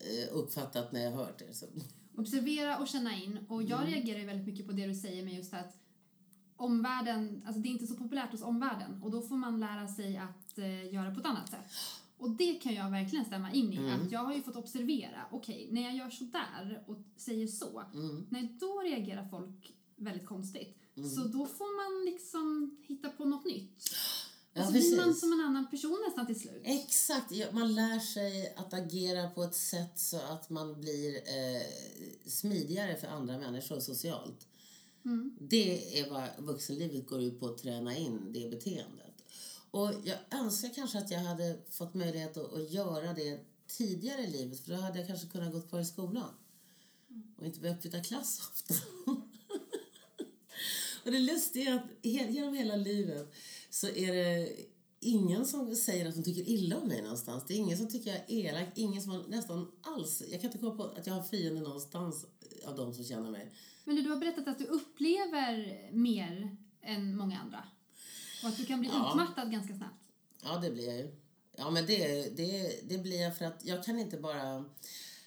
eh, 0.00 0.36
uppfattat 0.36 0.92
när 0.92 1.00
jag 1.04 1.12
hört 1.12 1.38
det. 1.38 1.54
Så. 1.54 1.66
Observera 2.16 2.78
och 2.78 2.88
känna 2.88 3.16
in. 3.16 3.38
Och 3.48 3.62
jag 3.62 3.80
Mm. 3.80 3.92
reagerar 3.92 4.26
väldigt 4.26 4.46
mycket 4.46 4.66
på 4.66 4.72
det 4.72 4.86
du 4.86 4.94
säger 4.94 5.24
med 5.24 5.34
just 5.34 5.54
att 5.54 5.76
omvärlden, 6.56 7.42
alltså 7.46 7.60
det 7.62 7.68
är 7.68 7.70
inte 7.70 7.86
så 7.86 7.94
populärt 7.96 8.32
hos 8.32 8.42
omvärlden 8.42 9.02
och 9.02 9.10
då 9.10 9.22
får 9.22 9.36
man 9.36 9.60
lära 9.60 9.88
sig 9.88 10.16
att 10.16 10.58
eh, 10.58 10.92
göra 10.94 11.14
på 11.14 11.20
ett 11.20 11.26
annat 11.26 11.48
sätt. 11.50 11.64
Och 12.16 12.30
det 12.30 12.54
kan 12.54 12.74
jag 12.74 12.90
verkligen 12.90 13.24
stämma 13.24 13.52
in 13.52 13.72
i. 13.72 13.76
Mm. 13.76 14.00
Att 14.02 14.12
jag 14.12 14.20
har 14.24 14.34
ju 14.34 14.42
fått 14.42 14.56
observera, 14.56 15.26
okej, 15.30 15.68
när 15.70 15.82
jag 15.82 15.96
gör 15.96 16.10
så 16.10 16.24
där 16.24 16.84
och 16.86 16.96
säger 17.16 17.46
så, 17.46 17.82
Mm. 17.94 18.26
nej 18.30 18.56
då 18.60 18.80
reagerar 18.84 19.28
folk 19.28 19.72
väldigt 19.96 20.26
konstigt. 20.26 20.78
Mm. 20.96 21.10
Så 21.10 21.20
då 21.24 21.46
får 21.46 21.76
man 22.04 22.12
liksom 22.12 22.76
hitta 22.86 23.08
på 23.08 23.24
något 23.24 23.44
nytt. 23.44 23.82
Blir 24.72 24.96
man 24.96 25.14
som 25.14 25.32
en 25.32 25.40
annan 25.40 25.70
person 25.70 26.04
nästan 26.06 26.26
till 26.26 26.40
slut. 26.40 26.62
Exakt. 26.64 27.32
Man 27.52 27.74
lär 27.74 27.98
sig 27.98 28.54
att 28.56 28.74
agera 28.74 29.30
på 29.30 29.42
ett 29.42 29.54
sätt 29.54 29.98
så 29.98 30.16
att 30.16 30.50
man 30.50 30.80
blir 30.80 31.16
eh, 31.16 31.62
smidigare 32.26 32.96
för 32.96 33.06
andra 33.06 33.38
människor 33.38 33.80
socialt. 33.80 34.46
Mm. 35.04 35.36
Det 35.40 36.00
är 36.00 36.10
vad 36.10 36.28
vuxenlivet 36.38 37.06
går 37.06 37.22
ut 37.22 37.40
på 37.40 37.46
att 37.46 37.58
träna 37.58 37.96
in, 37.96 38.32
det 38.32 38.50
beteendet. 38.50 39.24
Och 39.70 39.92
jag 40.04 40.18
önskar 40.30 40.74
kanske 40.74 40.98
att 40.98 41.10
jag 41.10 41.20
hade 41.20 41.58
fått 41.70 41.94
möjlighet 41.94 42.36
att, 42.36 42.52
att 42.54 42.70
göra 42.70 43.12
det 43.12 43.40
tidigare 43.66 44.22
i 44.22 44.30
livet 44.30 44.60
för 44.60 44.70
då 44.70 44.76
hade 44.76 44.98
jag 44.98 45.08
kanske 45.08 45.28
kunnat 45.28 45.52
gå 45.52 45.60
kvar 45.60 45.80
i 45.80 45.84
skolan 45.84 46.34
och 47.36 47.46
inte 47.46 47.60
behövt 47.60 47.82
byta 47.82 48.00
klass 48.00 48.50
ofta. 48.52 48.74
och 51.04 51.10
det 51.12 51.18
lustiga 51.18 51.70
är 51.72 51.76
att 51.76 52.34
genom 52.34 52.54
hela 52.54 52.76
livet 52.76 53.34
så 53.70 53.88
är 53.88 54.12
det 54.12 54.52
ingen 55.00 55.46
som 55.46 55.76
säger 55.76 56.08
att 56.08 56.14
de 56.14 56.22
tycker 56.22 56.48
illa 56.48 56.78
om 56.78 56.88
mig 56.88 57.02
någonstans. 57.02 57.44
Det 57.48 57.54
är 57.54 57.58
ingen 57.58 57.78
som 57.78 57.88
tycker 57.88 58.10
jag 58.10 58.18
är 58.18 58.48
elak, 58.48 58.68
ingen 58.74 59.02
som 59.02 59.24
nästan 59.28 59.72
alls... 59.82 60.22
Jag 60.30 60.40
kan 60.40 60.48
inte 60.50 60.58
komma 60.58 60.76
på 60.76 60.84
att 60.84 61.06
jag 61.06 61.14
har 61.14 61.22
fiender 61.22 61.62
någonstans 61.62 62.26
av 62.64 62.76
de 62.76 62.94
som 62.94 63.04
känner 63.04 63.30
mig. 63.30 63.50
Men 63.84 63.96
du, 63.96 64.02
du 64.02 64.10
har 64.10 64.16
berättat 64.16 64.48
att 64.48 64.58
du 64.58 64.64
upplever 64.64 65.88
mer 65.92 66.56
än 66.82 67.16
många 67.16 67.38
andra. 67.40 67.64
Och 68.42 68.48
att 68.48 68.56
du 68.56 68.64
kan 68.66 68.80
bli 68.80 68.88
Ja. 68.92 69.10
utmattad 69.10 69.52
ganska 69.52 69.74
snabbt. 69.76 70.04
Ja, 70.42 70.58
det 70.58 70.70
blir 70.70 70.86
jag 70.88 70.96
ju. 70.96 71.16
Ja, 71.56 71.70
men 71.70 71.86
det, 71.86 72.28
det, 72.36 72.80
det 72.88 72.98
blir 72.98 73.20
jag 73.22 73.36
för 73.38 73.44
att 73.44 73.64
jag 73.64 73.84
kan 73.84 73.98
inte 73.98 74.16
bara... 74.16 74.64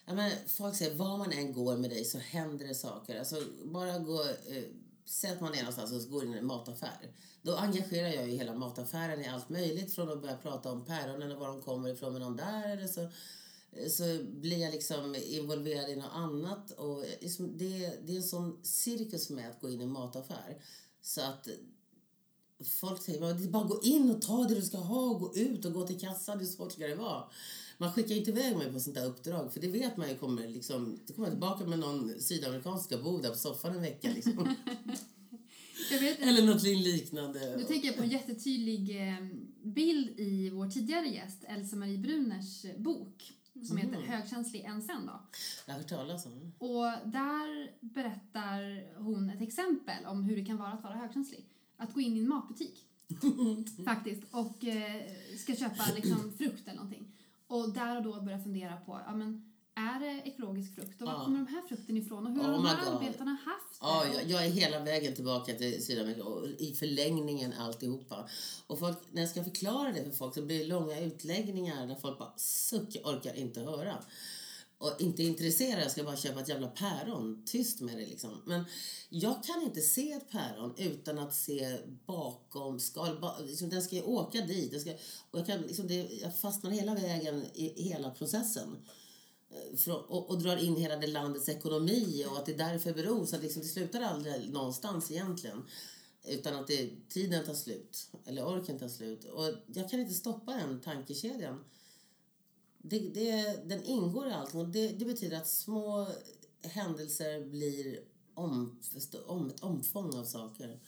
Ja, 0.06 0.14
men 0.14 0.32
folk 0.48 0.76
säger 0.76 0.96
var 0.96 1.18
man 1.18 1.32
än 1.32 1.54
går 1.54 1.78
med 1.78 1.90
dig 1.90 2.06
så 2.06 2.18
händer 2.18 2.68
det 2.68 2.76
saker. 2.76 3.20
Alltså, 3.20 3.44
bara 3.66 4.00
gå... 4.00 4.22
Eh, 4.24 4.64
säg 5.06 5.32
att 5.32 5.42
man 5.42 5.54
är 5.54 5.58
någonstans 5.58 5.92
och 5.92 6.02
så 6.02 6.10
går 6.10 6.26
in 6.26 6.34
i 6.34 6.38
en 6.38 6.46
mataffär. 6.46 7.14
Då 7.42 7.56
engagerar 7.56 8.08
jag 8.08 8.30
ju 8.30 8.36
hela 8.38 8.54
mataffären 8.54 9.22
i 9.22 9.28
allt 9.28 9.50
möjligt. 9.50 9.94
Från 9.96 10.10
att 10.10 10.22
börja 10.22 10.38
prata 10.38 10.72
om 10.72 10.86
päronen 10.86 11.32
och 11.32 11.40
var 11.40 11.48
de 11.48 11.62
kommer 11.62 11.90
ifrån 11.90 12.14
med 12.14 12.22
någon 12.22 12.36
där. 12.36 12.70
Eller 12.70 12.88
så, 12.88 13.08
så 13.90 14.24
blir 14.24 14.58
jag 14.58 14.72
liksom 14.72 15.16
involverad 15.16 15.90
i 15.90 15.96
något 15.96 16.12
annat. 16.14 16.72
Och 16.72 17.06
liksom 17.22 17.58
det, 17.58 18.00
det 18.06 18.14
är 18.14 18.18
en 18.18 18.24
sån 18.24 18.60
cirkus 18.64 19.30
med 19.30 19.50
att 19.50 19.62
gå 19.62 19.70
in 19.70 19.82
i 19.82 19.84
en 19.84 19.92
mataffär. 19.92 20.62
Så 21.02 21.22
att 21.22 21.48
Folk 22.64 23.02
säger 23.02 23.20
"Men 23.20 23.38
det 23.38 23.44
är 23.44 23.50
bara 23.50 23.64
gå 23.64 23.82
in 23.84 24.12
och 24.12 24.22
ta 24.22 24.44
det 24.44 24.56
du 24.56 24.62
ska 24.62 24.78
ha 24.78 25.02
och 25.02 25.20
gå 25.20 25.36
ut 25.36 25.66
och 25.66 25.74
gå 25.74 25.88
till 25.88 26.00
kassan. 26.00 26.40
Hur 26.40 26.46
svårt 26.46 26.72
ska 26.72 26.88
det 26.88 26.96
vara? 26.96 27.24
Man 27.78 27.94
skickar 27.94 28.16
inte 28.16 28.32
iväg 28.32 28.56
mig 28.56 28.74
på 28.74 28.80
sånt 28.80 28.96
där 28.96 29.06
uppdrag 29.06 29.54
för 29.54 29.60
det 29.60 29.68
vet 29.68 29.98
man 29.98 30.10
ju 30.10 30.18
kommer 30.18 30.48
liksom, 30.48 31.00
då 31.08 31.14
kommer 31.14 31.28
jag 31.28 31.34
tillbaka 31.34 31.66
med 31.66 31.80
någon 31.80 32.20
sydamerikansk 32.20 32.86
ska 32.86 32.98
bo 32.98 33.18
där 33.22 33.30
på 33.30 33.36
soffan 33.36 33.76
en 33.76 33.82
vecka 33.82 34.10
liksom. 34.16 34.56
Eller 36.20 36.46
något 36.46 36.64
liknande. 36.64 37.58
nu 37.58 37.64
tänker 37.64 37.88
jag 37.88 37.98
på 37.98 38.04
en 38.04 38.10
jättetydlig 38.10 39.08
eh, 39.08 39.26
bild 39.64 40.20
i 40.20 40.50
vår 40.50 40.70
tidigare 40.70 41.08
gäst, 41.08 41.44
Elsa 41.48 41.76
Marie 41.76 41.98
Bruners 41.98 42.66
bok 42.78 43.34
som 43.64 43.78
heter 43.78 44.02
Högkänslig 44.02 44.62
ensam. 44.62 45.06
Då. 45.06 45.22
Jag 45.66 45.74
har 45.74 45.80
hört 45.80 45.90
talas 45.90 46.26
om. 46.26 46.54
Och 46.58 46.86
där 47.06 47.72
berättar 47.80 48.84
hon 49.04 49.30
ett 49.30 49.42
exempel 49.42 50.06
om 50.06 50.24
hur 50.24 50.36
det 50.36 50.46
kan 50.46 50.58
vara 50.58 50.70
att 50.70 50.84
vara 50.84 50.94
högkänslig. 50.94 51.46
Att 51.78 51.94
gå 51.94 52.02
in 52.02 52.18
i 52.18 52.20
en 52.20 52.28
matbutik 52.28 52.86
faktiskt 53.86 54.24
och 54.32 54.64
eh, 54.64 55.02
ska 55.38 55.56
köpa 55.56 55.84
liksom, 55.96 56.34
frukt 56.38 56.68
eller 56.68 56.76
någonting. 56.76 57.15
Och 57.48 57.74
där 57.74 57.98
och 57.98 58.04
då 58.04 58.22
börja 58.22 58.40
fundera 58.40 58.78
på, 58.78 59.02
ja 59.06 59.16
men 59.16 59.52
är 59.76 60.00
det 60.00 60.22
ekologisk 60.30 60.76
frukt 60.76 61.02
och 61.02 61.08
var 61.08 61.26
kommer 61.26 61.40
de 61.40 61.48
här 61.48 61.62
frukten 61.62 61.98
ifrån 61.98 62.28
och 62.28 62.34
hur 62.34 62.42
har 62.42 62.50
Oh 62.50 62.56
de 62.56 62.64
my 62.64 62.70
här 62.70 62.86
God. 62.86 62.94
arbetarna 62.94 63.32
haft 63.32 63.80
det? 63.80 63.86
Ja, 63.86 64.06
jag, 64.14 64.30
jag 64.30 64.46
är 64.46 64.50
hela 64.50 64.80
vägen 64.80 65.16
tillbaka 65.16 65.54
till 65.54 65.86
Sydamerika 65.86 66.24
och 66.24 66.48
i 66.48 66.74
förlängningen 66.74 67.54
alltihopa. 67.54 68.30
Och 68.68 68.80
folk, 68.80 68.98
när 69.12 69.22
jag 69.22 69.30
ska 69.30 69.44
förklara 69.44 69.92
det 69.92 70.04
för 70.04 70.12
folk 70.12 70.34
så 70.34 70.42
blir 70.42 70.60
det 70.60 70.66
långa 70.66 71.00
utläggningar 71.00 71.88
där 71.88 71.96
folk 71.96 72.20
bara 72.20 72.34
suck, 72.38 72.96
orkar 73.04 73.34
inte 73.34 73.60
höra. 73.62 73.98
Och 74.78 75.02
inte 75.02 75.24
intresserad, 75.24 75.84
jag 75.84 75.92
ska 75.92 76.04
bara 76.04 76.18
köpa 76.18 76.42
ett 76.42 76.50
jävla 76.50 76.68
päron. 76.68 77.44
Tyst 77.46 77.82
med 77.82 77.98
det 77.98 78.06
liksom. 78.06 78.42
Men 78.46 78.66
jag 79.10 79.44
kan 79.44 79.62
inte 79.64 79.82
se 79.82 80.12
ett 80.12 80.30
päron 80.30 80.74
utan 80.78 81.20
att 81.20 81.36
se 81.36 81.78
bakom 82.06 82.80
skal. 82.80 83.20
Ba, 83.20 83.40
liksom, 83.40 83.70
den 83.70 83.82
ska 83.82 83.96
ju 83.96 84.02
åka 84.02 84.42
dit. 84.42 84.72
Den 84.72 84.82
ska, 84.82 84.92
och 85.32 85.40
jag, 85.40 85.46
kan, 85.46 85.62
liksom, 85.62 85.88
det, 85.88 86.10
jag 86.22 86.38
fastnar 86.38 86.72
hela 86.72 86.96
vägen 86.96 87.46
i 87.54 87.84
hela 87.84 88.10
processen 88.12 88.78
eh, 89.50 89.78
från, 89.78 90.06
och, 90.06 90.30
och 90.30 90.42
drar 90.42 90.58
in 90.58 90.76
hela 90.76 90.96
det 90.96 91.08
landets 91.08 91.50
ekonomi 91.50 92.26
och 92.30 92.38
att 92.38 92.46
det 92.46 92.54
är 92.54 92.58
därför 92.58 92.94
beror. 92.94 93.26
Så 93.26 93.36
att 93.36 93.44
liksom, 93.44 93.62
det 93.62 93.68
slutar 93.68 94.02
aldrig 94.02 94.50
någonstans 94.50 95.12
egentligen. 95.12 95.64
Utan 96.28 96.56
att 96.56 96.68
det, 96.68 96.90
tiden 97.10 97.46
tar 97.46 97.54
slut, 97.54 98.10
eller 98.26 98.48
orken 98.48 98.80
tar 98.80 98.88
slut. 98.88 99.24
Och 99.24 99.54
jag 99.74 99.90
kan 99.90 100.00
inte 100.00 100.14
stoppa 100.14 100.54
den 100.54 100.82
tankekedjan. 100.82 101.64
Det, 102.90 103.00
det, 103.00 103.60
den 103.66 103.84
ingår 103.84 104.28
i 104.28 104.32
allting 104.32 104.60
och 104.60 104.68
det, 104.68 104.88
det 104.88 105.06
betyder 105.06 105.38
att 105.38 105.48
små 105.48 106.08
händelser 106.62 107.46
blir 107.46 108.00
om, 108.34 108.80
om, 109.28 109.48
ett 109.50 109.60
omfång 109.60 110.16
av 110.16 110.24
saker. 110.24 110.80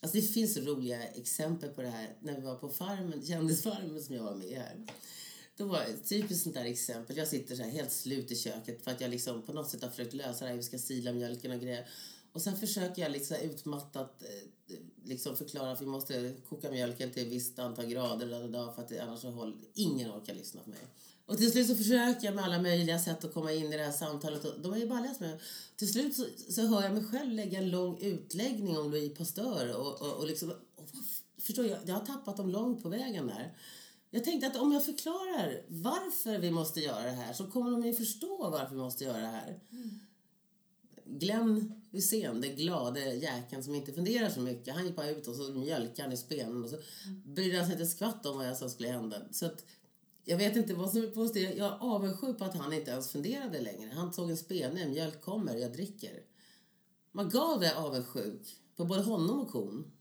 Alltså 0.00 0.16
det 0.16 0.22
finns 0.22 0.56
roliga 0.56 1.08
exempel 1.08 1.70
på 1.70 1.82
det 1.82 1.88
här 1.88 2.16
när 2.20 2.34
vi 2.34 2.40
var 2.40 2.54
på 2.54 2.68
farmen, 2.68 3.26
kändisfarmen 3.26 4.02
som 4.02 4.14
jag 4.14 4.22
var 4.22 4.34
med 4.34 4.58
här. 4.58 4.86
Då 5.56 5.66
var 5.66 5.82
ett 5.82 6.08
typiskt 6.08 6.42
sånt 6.42 6.54
där 6.54 6.64
exempel. 6.64 7.16
Jag 7.16 7.28
sitter 7.28 7.56
så 7.56 7.62
här 7.62 7.70
helt 7.70 7.92
slut 7.92 8.30
i 8.30 8.36
köket 8.36 8.84
för 8.84 8.90
att 8.90 9.00
jag 9.00 9.10
liksom 9.10 9.42
på 9.42 9.52
något 9.52 9.70
sätt 9.70 9.82
har 9.82 9.90
försökt 9.90 10.14
lösa 10.14 10.44
det 10.44 10.50
här. 10.50 10.56
Vi 10.56 10.62
ska 10.62 10.78
sila 10.78 11.12
mjölken 11.12 11.50
och 11.50 11.60
grejer. 11.60 11.88
Och 12.34 12.42
sen 12.42 12.56
försöker 12.56 13.02
jag 13.02 13.12
liksom 13.12 13.36
utmattat 13.36 14.22
eh, 14.22 14.76
liksom 15.04 15.36
förklara 15.36 15.72
att 15.72 15.82
vi 15.82 15.86
måste 15.86 16.34
koka 16.48 16.70
mjölken 16.70 17.10
till 17.10 17.26
ett 17.26 17.32
visst 17.32 17.58
antal 17.58 17.86
grader 17.86 18.72
för 18.74 18.82
att 18.82 19.00
annars 19.00 19.20
så 19.20 19.30
håller 19.30 19.56
ingen 19.74 20.10
orkar 20.10 20.34
lyssna 20.34 20.60
på 20.60 20.70
mig. 20.70 20.78
Och 21.26 21.38
till 21.38 21.52
slut 21.52 21.66
så 21.66 21.74
försöker 21.74 22.26
jag 22.26 22.34
med 22.34 22.44
alla 22.44 22.62
möjliga 22.62 22.98
sätt 22.98 23.24
att 23.24 23.34
komma 23.34 23.52
in 23.52 23.72
i 23.72 23.76
det 23.76 23.84
här 23.84 23.92
samtalet. 23.92 24.44
Och 24.44 24.60
de 24.60 24.72
är 24.72 24.76
ju 24.76 24.88
bara 24.88 25.00
läst 25.00 25.20
med. 25.20 25.40
Till 25.76 25.92
slut 25.92 26.16
så, 26.16 26.26
så 26.48 26.66
hör 26.66 26.82
jag 26.82 26.92
mig 26.92 27.04
själv 27.04 27.32
lägga 27.32 27.58
en 27.58 27.70
lång 27.70 27.98
utläggning 27.98 28.78
om 28.78 28.90
Louis 28.90 29.18
Pasteur. 29.18 29.76
Och, 29.76 30.02
och, 30.02 30.12
och 30.12 30.26
liksom, 30.26 30.50
och, 30.76 30.88
förstår 31.38 31.66
jag, 31.66 31.78
jag 31.86 31.94
har 31.94 32.06
tappat 32.06 32.36
dem 32.36 32.50
långt 32.50 32.82
på 32.82 32.88
vägen 32.88 33.26
där. 33.26 33.56
Jag 34.10 34.24
tänkte 34.24 34.46
att 34.46 34.56
om 34.56 34.72
jag 34.72 34.84
förklarar 34.84 35.62
varför 35.68 36.38
vi 36.38 36.50
måste 36.50 36.80
göra 36.80 37.02
det 37.02 37.10
här 37.10 37.32
så 37.32 37.46
kommer 37.46 37.70
de 37.70 37.86
ju 37.86 37.94
förstå 37.94 38.50
varför 38.50 38.74
vi 38.74 38.80
måste 38.80 39.04
göra 39.04 39.20
det 39.20 39.26
här. 39.26 39.60
Mm. 39.70 40.00
Glenn 41.04 41.83
Hussein, 41.94 42.40
den 42.40 42.56
glade 42.56 43.14
jäkeln 43.14 43.62
som 43.62 43.74
inte 43.74 43.92
funderar 43.92 44.28
så 44.28 44.40
mycket, 44.40 44.74
han 44.74 44.86
gick 44.86 44.96
bara 44.96 45.10
ut 45.10 45.28
och 45.28 45.34
så 45.34 45.52
mjölkade 45.52 46.02
han 46.02 46.12
i 46.12 46.16
spenen 46.16 46.64
och 46.64 46.70
så 46.70 46.76
brydde 47.24 47.56
han 47.56 47.66
sig 47.66 47.72
inte 47.72 47.86
skvatt 47.86 48.26
om 48.26 48.36
vad 48.36 48.48
jag 48.48 48.56
sa 48.56 48.68
skulle 48.68 48.88
hända. 48.88 49.16
Så 49.30 49.46
att, 49.46 49.64
jag 50.24 50.38
vet 50.38 50.56
inte 50.56 50.74
vad 50.74 50.90
som 50.90 51.02
är 51.02 51.06
positivt. 51.06 51.56
Jag 51.56 51.66
är 51.66 51.78
avundsjuk 51.80 52.38
på 52.38 52.44
att 52.44 52.56
han 52.56 52.72
inte 52.72 52.90
ens 52.90 53.12
funderade 53.12 53.60
längre. 53.60 53.90
Han 53.94 54.12
tog 54.12 54.30
en 54.30 54.36
spene, 54.36 54.88
mjölk 54.88 55.20
kommer, 55.20 55.56
jag 55.56 55.72
dricker. 55.72 56.22
Man 57.12 57.28
gav 57.28 57.60
det 57.60 57.76
avundsjuk 57.76 58.56
på 58.76 58.84
både 58.84 59.02
honom 59.02 59.40
och 59.40 59.50
kon 59.50 59.92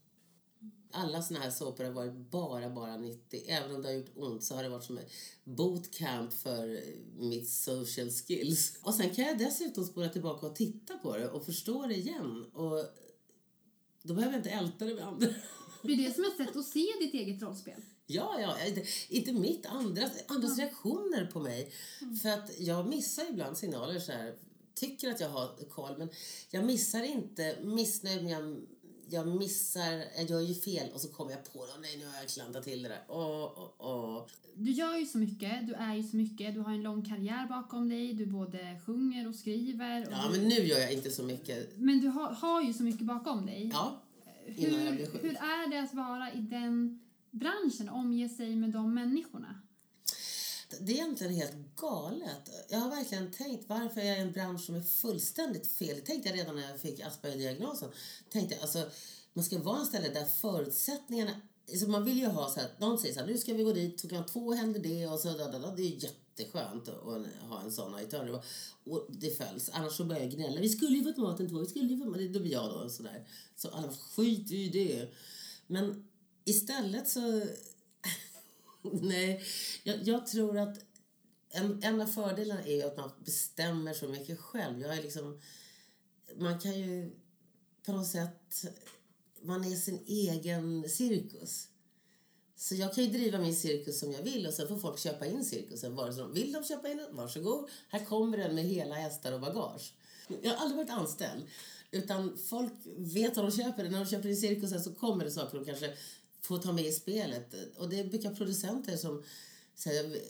alla 0.94 1.22
såna 1.22 1.40
här 1.40 1.50
såpor 1.50 1.84
har 1.84 1.92
varit 1.92 2.14
bara, 2.14 2.70
bara 2.70 2.98
90. 2.98 3.44
Även 3.48 3.76
om 3.76 3.82
det 3.82 3.88
har 3.88 3.96
gjort 3.96 4.12
ont 4.16 4.44
så 4.44 4.56
har 4.56 4.64
det 4.64 4.70
varit 4.70 4.84
som 4.84 4.98
ett 4.98 5.12
bootcamp 5.44 6.34
för 6.34 6.84
mitt 7.18 7.50
social 7.50 8.10
skills. 8.10 8.78
Och 8.82 8.94
sen 8.94 9.10
kan 9.10 9.26
jag 9.26 9.38
dessutom 9.38 9.86
spola 9.86 10.10
tillbaka 10.10 10.48
och 10.48 10.56
titta 10.56 10.98
på 10.98 11.18
det 11.18 11.30
och 11.30 11.46
förstå 11.46 11.88
det 11.88 11.96
igen. 11.96 12.46
Och 12.54 12.86
då 14.04 14.14
behöver 14.14 14.34
jag 14.34 14.40
inte 14.40 14.50
älta 14.50 14.86
det 14.86 14.96
med 14.96 15.08
andra. 15.08 15.28
Blir 15.84 15.98
det 15.98 16.14
som 16.16 16.24
ett 16.24 16.38
sätt 16.38 16.56
att 16.56 16.66
se 16.66 16.86
ditt 17.00 17.14
eget 17.14 17.42
rollspel? 17.42 17.82
Ja, 18.06 18.40
ja, 18.40 18.58
inte 19.10 19.34
mitt, 19.34 19.66
andras, 19.66 20.12
andras 20.28 20.52
mm. 20.52 20.66
reaktioner 20.66 21.26
på 21.26 21.40
mig. 21.40 21.74
Mm. 22.02 22.16
För 22.16 22.30
att 22.30 22.60
jag 22.60 22.88
missar 22.88 23.30
ibland 23.30 23.58
signaler 23.58 24.00
så 24.00 24.12
här, 24.12 24.36
tycker 24.74 25.10
att 25.10 25.20
jag 25.20 25.30
har 25.30 25.70
koll 25.70 25.98
men 25.98 26.10
jag 26.50 26.66
missar 26.66 27.04
inte 27.04 27.58
missnöjd 27.64 28.24
men 28.24 28.32
jag 28.32 28.62
jag 29.10 29.28
missar, 29.28 30.04
jag 30.18 30.30
gör 30.30 30.42
ju 30.42 30.54
fel 30.54 30.92
och 30.94 31.02
så 31.02 31.08
kommer 31.08 31.32
jag 31.32 31.54
på 31.54 31.66
det. 31.66 31.82
Nej, 31.82 31.98
nu 31.98 32.06
har 32.06 32.16
jag 32.16 32.30
klantat 32.30 32.64
till 32.64 32.84
det 32.84 32.90
där. 32.90 33.04
Åh, 33.08 33.52
åh, 33.56 33.70
åh. 33.78 34.26
Du 34.56 34.72
gör 34.72 34.98
ju 34.98 35.06
så 35.06 35.18
mycket, 35.18 35.68
du 35.68 35.74
är 35.74 35.96
ju 35.96 36.04
så 36.04 36.18
mycket, 36.18 36.54
du 36.54 36.60
har 36.60 36.72
en 36.72 36.84
lång 36.84 37.06
karriär 37.06 37.48
bakom 37.48 37.90
dig, 37.90 38.14
du 38.14 38.26
både 38.26 38.80
sjunger 38.86 39.28
och 39.28 39.36
skriver. 39.36 40.08
Och 40.08 40.14
ja, 40.14 40.30
men 40.32 40.48
nu 40.48 40.56
gör 40.56 40.80
jag 40.80 40.94
inte 40.94 41.12
så 41.12 41.24
mycket. 41.24 41.78
Men 41.78 42.02
du 42.02 42.08
har, 42.08 42.34
har 42.34 42.62
ju 42.62 42.74
så 42.74 42.84
mycket 42.84 43.06
bakom 43.06 43.46
dig. 43.46 43.70
Ja, 43.74 44.02
innan 44.46 44.80
hur, 44.80 44.86
jag 44.86 44.96
blir 44.96 45.06
sjuk. 45.06 45.24
Hur 45.24 45.36
är 45.36 45.70
det 45.72 45.80
att 45.84 45.94
vara 45.94 46.34
i 46.34 46.42
den 46.42 47.00
branschen, 47.32 47.90
omge 47.90 48.30
sig 48.30 48.56
med 48.56 48.70
de 48.70 48.94
människorna? 48.94 49.63
Det 50.80 50.92
är 50.92 50.96
egentligen 50.96 51.34
helt 51.34 51.76
galet. 51.76 52.50
Jag 52.70 52.80
har 52.80 52.90
verkligen 52.90 53.32
tänkt 53.32 53.64
varför 53.68 54.02
jag 54.02 54.10
är 54.10 54.18
i 54.18 54.22
en 54.22 54.32
bransch 54.32 54.62
som 54.62 54.76
är 54.76 54.82
fullständigt 54.82 55.68
fel. 55.68 55.96
Det 55.96 56.02
tänkte 56.02 56.30
jag 56.30 56.38
redan 56.38 56.56
när 56.56 56.70
jag 56.70 56.80
fick 56.80 57.00
Asperger-diagnosen. 57.00 57.90
Tänkte 58.30 58.56
jag, 58.56 58.62
alltså, 58.62 58.90
man 59.34 59.46
ska 59.46 59.60
vara 59.60 59.80
en 59.80 59.86
ställe 59.86 60.10
där 60.10 60.26
förutsättningarna... 60.26 61.32
Alltså 61.72 61.90
man 61.90 62.06
vill 62.06 62.20
ju 62.20 62.26
ha 62.26 62.50
så 62.50 62.60
att 62.60 62.80
någon 62.80 63.00
säger 63.00 63.14
så 63.14 63.20
här, 63.20 63.28
nu 63.28 63.38
ska 63.38 63.54
vi 63.54 63.64
gå 63.64 63.74
dit, 63.74 64.02
klockan 64.02 64.26
två 64.26 64.54
händer 64.54 64.80
det 64.80 65.08
och 65.08 65.20
så 65.20 65.28
där, 65.28 65.52
där, 65.52 65.74
Det 65.76 65.84
är 65.84 66.04
jätteskönt 66.04 66.88
att 66.88 67.04
ha 67.50 67.62
en 67.62 67.72
sån 67.72 67.96
auditor. 67.96 68.44
Och 68.84 69.08
det 69.10 69.38
följs. 69.38 69.70
Annars 69.74 69.94
så 69.94 70.04
börjar 70.04 70.22
jag 70.22 70.32
gnälla. 70.32 70.62
Vi 70.62 70.70
skulle 70.70 70.98
ju 70.98 71.04
fått 71.04 71.18
maten 71.18 71.50
två, 71.50 71.60
vi 71.60 71.66
skulle 71.66 71.88
ju 71.88 71.98
fått 71.98 72.08
maten. 72.08 72.34
Då 72.34 72.40
blir 72.40 72.52
jag 72.52 72.70
då 72.70 72.90
sådär. 72.90 73.28
Så 73.56 73.70
alla 73.70 73.94
skit 73.94 74.52
i 74.52 74.70
det. 74.70 75.14
Men 75.68 76.08
istället 76.46 77.10
så 77.10 77.44
Nej, 79.02 79.44
jag, 79.84 80.04
jag, 80.04 80.28
tror 80.28 80.58
att 80.58 80.78
en, 81.50 81.84
en 81.84 82.02
av 82.02 82.08
fördelarna 82.08 82.66
är 82.66 82.86
att 82.86 82.98
man 82.98 83.12
bestämmer 83.26 83.94
så 83.94 84.08
mycket 84.08 84.40
själv. 84.40 84.82
Jag 84.82 84.98
är 84.98 85.02
liksom, 85.02 85.42
man 86.36 86.60
kan 86.60 86.80
ju 86.80 87.12
på 87.86 87.92
något 87.92 88.08
sätt... 88.08 88.66
Man 89.46 89.64
är 89.64 89.76
sin 89.76 90.04
egen 90.06 90.90
cirkus. 90.90 91.68
Så 92.56 92.76
jag 92.76 92.94
kan 92.94 93.04
ju 93.04 93.10
driva 93.10 93.40
min 93.40 93.56
cirkus 93.56 94.00
som 94.00 94.12
jag 94.12 94.22
vill 94.22 94.48
och 94.48 94.54
sen 94.54 94.68
får 94.68 94.78
folk 94.78 95.00
köpa 95.00 95.26
in 95.26 95.46
cirkusen. 95.46 95.96
Vare 95.96 96.14
sig 96.14 96.24
de 96.24 96.34
vill 96.34 96.52
de 96.52 96.64
köpa 96.64 96.90
in 96.90 96.98
den, 96.98 97.16
varsågod. 97.16 97.70
Här 97.90 98.06
kommer 98.06 98.38
den 98.38 98.56
med 98.56 98.64
hela 98.64 98.96
hästar 98.96 99.32
och 99.32 99.42
bagage. 99.42 99.94
Jag 100.42 100.52
har 100.52 100.58
aldrig 100.58 100.78
varit 100.78 101.00
anställd. 101.00 101.44
Utan 101.92 102.38
folk 102.38 102.74
vet 102.98 103.36
vad 103.36 103.46
de 103.46 103.52
köper. 103.52 103.90
När 103.90 104.00
de 104.00 104.06
köper 104.06 104.30
in 104.30 104.38
cirkusen 104.38 104.84
så 104.84 104.94
kommer 104.94 105.26
det 105.26 105.32
saker 105.32 105.58
de 105.58 105.66
kanske 105.66 105.94
få 106.46 106.58
ta 106.58 106.72
med 106.72 106.86
i 106.86 106.92
spelet. 106.92 107.54
Och 107.78 107.90
det 107.90 108.04
brukar 108.04 108.36
producenter 108.36 108.98
som 108.98 109.24
säger 109.76 110.22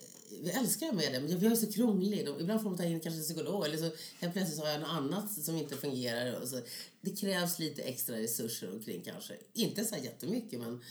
vi 0.41 0.49
älskar 0.49 0.91
med 0.91 1.13
det, 1.13 1.19
men 1.19 1.31
jag 1.31 1.51
är 1.51 1.55
så 1.55 1.71
krånglig. 1.71 2.27
Ibland 2.39 2.61
får 2.61 2.69
man 2.69 2.77
ta 2.77 2.83
in 2.83 2.99
kanske 2.99 3.19
en 3.19 3.23
psykolog 3.23 3.65
eller 3.65 3.77
så 3.77 3.91
helt 4.19 4.33
plötsligt 4.33 4.59
har 4.59 4.69
jag 4.69 4.79
något 4.79 4.89
annat 4.89 5.31
som 5.31 5.55
inte 5.55 5.75
fungerar. 5.75 6.41
Och 6.41 6.47
så, 6.47 6.59
det 7.01 7.11
krävs 7.11 7.59
lite 7.59 7.81
extra 7.81 8.15
resurser 8.15 8.73
omkring 8.73 9.01
kanske. 9.01 9.33
Inte 9.53 9.85
så 9.85 9.95
jättemycket 9.95 10.59
men 10.59 10.81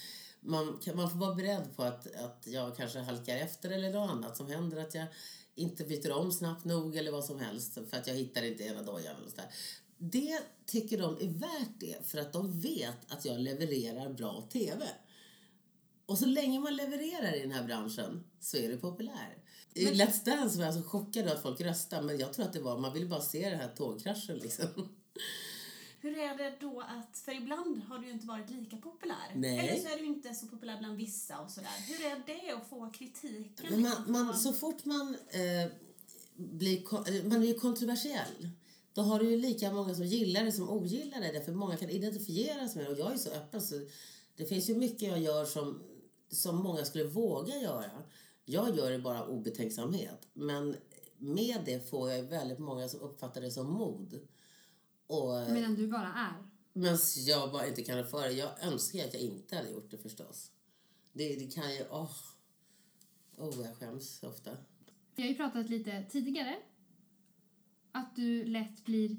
man, 0.41 0.79
kan, 0.85 0.97
man 0.97 1.11
får 1.11 1.19
vara 1.19 1.35
beredd 1.35 1.77
på 1.77 1.83
att, 1.83 2.15
att 2.15 2.45
jag 2.47 2.77
kanske 2.77 2.99
halkar 2.99 3.37
efter 3.37 3.71
eller 3.71 3.93
något 3.93 4.11
annat 4.11 4.37
som 4.37 4.47
händer. 4.47 4.77
Att 4.77 4.95
jag 4.95 5.07
inte 5.55 5.85
byter 5.85 6.13
om 6.13 6.33
snabbt 6.33 6.65
nog 6.65 6.97
eller 6.97 7.11
vad 7.11 7.25
som 7.25 7.41
helst 7.41 7.75
för 7.75 7.97
att 7.97 8.07
jag 8.07 8.15
hittar 8.15 8.43
inte 8.43 8.65
ena 8.65 8.83
dojan. 8.83 9.17
Eller 9.17 9.31
så 9.31 9.37
där. 9.37 9.51
Det 9.99 10.41
tycker 10.67 10.99
de 10.99 11.17
är 11.21 11.29
värt 11.29 11.81
det 11.81 12.07
för 12.07 12.19
att 12.19 12.33
de 12.33 12.61
vet 12.61 12.99
att 13.13 13.25
jag 13.25 13.41
levererar 13.41 14.13
bra 14.13 14.49
TV. 14.53 14.89
Och 16.13 16.19
så 16.19 16.27
länge 16.27 16.61
man 16.61 16.77
levererar 16.77 17.37
i 17.37 17.41
den 17.41 17.53
här 17.53 17.65
branschen 17.65 18.25
så 18.41 18.57
är 18.57 18.69
det 18.69 18.77
populär. 18.77 19.39
I 19.75 19.85
men... 19.85 19.95
Let's 19.95 20.25
Dance 20.25 20.59
var 20.59 20.65
jag 20.65 20.75
så 20.75 20.83
chockad 20.83 21.29
att 21.29 21.43
folk 21.43 21.61
röstade 21.61 22.03
men 22.03 22.19
jag 22.19 22.33
tror 22.33 22.45
att 22.45 22.53
det 22.53 22.61
var, 22.61 22.79
man 22.79 22.93
ville 22.93 23.07
bara 23.07 23.21
se 23.21 23.51
den 23.51 23.59
här 23.59 23.69
tågkraschen 23.77 24.37
liksom. 24.37 24.67
Hur 26.01 26.19
är 26.19 26.37
det 26.37 26.57
då 26.61 26.81
att, 26.81 27.19
för 27.19 27.33
ibland 27.33 27.83
har 27.83 27.99
du 27.99 28.07
ju 28.07 28.13
inte 28.13 28.27
varit 28.27 28.51
lika 28.51 28.77
populär. 28.77 29.33
Nej. 29.35 29.59
Eller 29.59 29.83
så 29.83 29.89
är 29.89 29.99
du 29.99 30.05
inte 30.05 30.35
så 30.35 30.47
populär 30.47 30.79
bland 30.79 30.97
vissa 30.97 31.39
och 31.39 31.51
sådär. 31.51 31.71
Hur 31.89 32.07
är 32.07 32.23
det 32.27 32.53
att 32.53 32.69
få 32.69 32.91
kritiken? 32.91 33.67
Men 33.71 33.83
man, 33.83 34.05
man, 34.07 34.39
så 34.39 34.53
fort 34.53 34.85
man 34.85 35.17
eh, 35.29 35.73
blir, 36.37 37.29
man 37.29 37.43
är 37.43 37.55
kontroversiell 37.55 38.49
då 38.95 39.03
har 39.03 39.19
du 39.19 39.31
ju 39.31 39.37
lika 39.37 39.73
många 39.73 39.95
som 39.95 40.07
gillar 40.07 40.45
det 40.45 40.53
som 40.53 40.71
ogillar 40.71 41.21
det. 41.21 41.33
Därför 41.33 41.53
många 41.53 41.77
kan 41.77 41.91
identifiera 41.91 42.69
sig 42.69 42.83
med 42.83 42.91
det. 42.91 42.95
Och 42.95 42.99
jag 42.99 43.13
är 43.13 43.19
så 43.19 43.31
öppen 43.31 43.63
så 43.63 43.75
det 44.37 44.47
finns 44.47 44.71
ju 44.71 44.75
mycket 44.75 45.09
jag 45.09 45.19
gör 45.19 45.45
som 45.45 45.83
som 46.33 46.57
många 46.57 46.85
skulle 46.85 47.05
våga 47.05 47.57
göra. 47.57 48.03
Jag 48.45 48.77
gör 48.77 48.91
det 48.91 48.99
bara 48.99 49.27
obetänksamhet. 49.27 50.29
Men 50.33 50.77
med 51.19 51.63
det 51.65 51.91
får 51.91 52.11
jag 52.11 52.23
väldigt 52.23 52.59
många 52.59 52.89
som 52.89 53.01
uppfattar 53.01 53.41
det 53.41 53.51
som 53.51 53.73
mod. 53.73 54.21
Och, 55.07 55.53
Medan 55.53 55.75
du 55.75 55.89
bara 55.89 56.13
är? 56.13 56.35
Men 56.73 56.99
jag 57.27 57.53
bara 57.53 57.67
inte 57.67 57.83
kan 57.83 57.97
det 57.97 58.05
för 58.05 58.29
Jag 58.29 58.63
önskar 58.63 59.05
att 59.05 59.15
jag 59.15 59.23
inte 59.23 59.57
hade 59.57 59.71
gjort 59.71 59.91
det 59.91 59.99
förstås. 59.99 60.51
Det, 61.13 61.37
det 61.37 61.55
kan 61.55 61.75
ju... 61.75 61.85
Åh, 61.91 62.11
oh. 63.37 63.49
oh, 63.49 63.67
jag 63.67 63.77
skäms 63.77 64.23
ofta. 64.23 64.51
Vi 65.15 65.23
har 65.23 65.31
ju 65.31 65.35
pratat 65.35 65.71
lite 65.71 66.05
tidigare 66.11 66.57
att 67.93 68.17
du 68.17 68.45
lätt 68.45 68.85
blir 68.85 69.17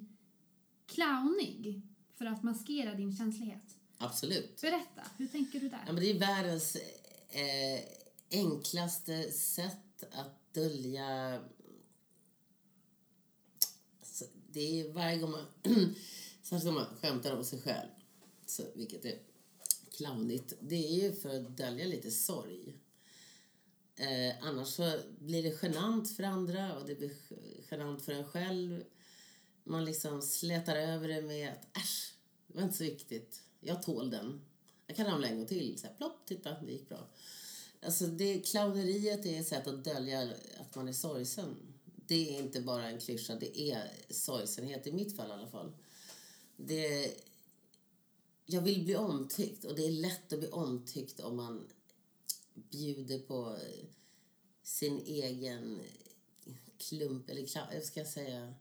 clownig 0.85 1.81
för 2.15 2.25
att 2.25 2.43
maskera 2.43 2.93
din 2.93 3.15
känslighet. 3.15 3.77
Absolut. 3.97 4.61
Berätta, 4.61 5.01
hur 5.17 5.27
tänker 5.27 5.59
du 5.59 5.69
där? 5.69 5.83
Ja, 5.85 5.93
men 5.93 6.03
det 6.03 6.11
är 6.11 6.19
världens 6.19 6.77
eh, 7.33 7.83
enklaste 8.29 9.31
sätt 9.31 10.03
att 10.11 10.53
dölja... 10.53 11.39
Alltså, 13.99 14.25
det 14.51 14.81
är 14.81 14.93
varje 14.93 15.17
gång 15.17 15.31
man, 15.31 15.45
särskilt 16.43 16.73
man 16.73 16.85
skämtar 17.01 17.37
om 17.37 17.43
sig 17.43 17.61
själv, 17.61 17.89
så, 18.45 18.63
vilket 18.75 19.05
är 19.05 19.19
clownigt, 19.91 20.53
det 20.59 20.75
är 20.75 21.03
ju 21.03 21.13
för 21.13 21.39
att 21.39 21.57
dölja 21.57 21.85
lite 21.85 22.11
sorg. 22.11 22.73
Eh, 23.95 24.35
annars 24.41 24.67
så 24.67 24.99
blir 25.19 25.43
det 25.43 25.57
genant 25.61 26.15
för 26.15 26.23
andra 26.23 26.79
och 26.79 26.87
det 26.87 26.95
blir 26.95 27.13
genant 27.71 28.01
för 28.05 28.11
en 28.11 28.25
själv. 28.27 28.83
Man 29.63 29.85
liksom 29.85 30.21
slätar 30.21 30.75
över 30.75 31.07
det 31.07 31.21
med 31.21 31.51
att 31.51 31.77
äsch, 31.77 32.15
det 32.47 32.55
var 32.55 32.63
inte 32.63 32.77
så 32.77 32.83
viktigt. 32.83 33.41
Jag 33.59 33.83
tål 33.83 34.09
den. 34.09 34.41
Jag 34.93 35.05
kan 35.05 35.13
ramla 35.13 35.27
en 35.27 35.37
gång 35.37 35.47
till. 35.47 35.79
Så 35.79 35.87
här, 35.87 35.93
plopp, 35.93 36.25
titta, 36.25 36.61
det 36.61 36.71
gick 36.71 36.89
bra. 36.89 37.07
Alltså 37.81 38.07
det, 38.07 38.39
clowneriet 38.39 39.25
är 39.25 39.39
ett 39.39 39.47
sätt 39.47 39.67
att 39.67 39.83
dölja 39.83 40.21
att 40.59 40.75
man 40.75 40.87
är 40.87 40.93
sorgsen. 40.93 41.55
Det 42.07 42.35
är 42.35 42.39
inte 42.39 42.61
bara 42.61 42.89
en 42.89 42.99
klyscha, 42.99 43.35
det 43.35 43.61
är 43.61 43.91
sorgsenhet, 44.09 44.87
i 44.87 44.91
mitt 44.91 45.15
fall 45.15 45.29
i 45.29 45.33
alla 45.33 45.47
fall. 45.47 45.71
Det, 46.57 47.11
jag 48.45 48.61
vill 48.61 48.83
bli 48.83 48.95
omtyckt 48.95 49.65
och 49.65 49.75
det 49.75 49.85
är 49.85 49.91
lätt 49.91 50.33
att 50.33 50.39
bli 50.39 50.49
omtyckt 50.49 51.19
om 51.19 51.35
man 51.35 51.67
bjuder 52.53 53.19
på 53.19 53.57
sin 54.63 54.99
egen 55.05 55.81
klump, 56.77 57.29
eller 57.29 57.47
jag 57.73 57.83
ska 57.83 58.05
säga 58.05 58.53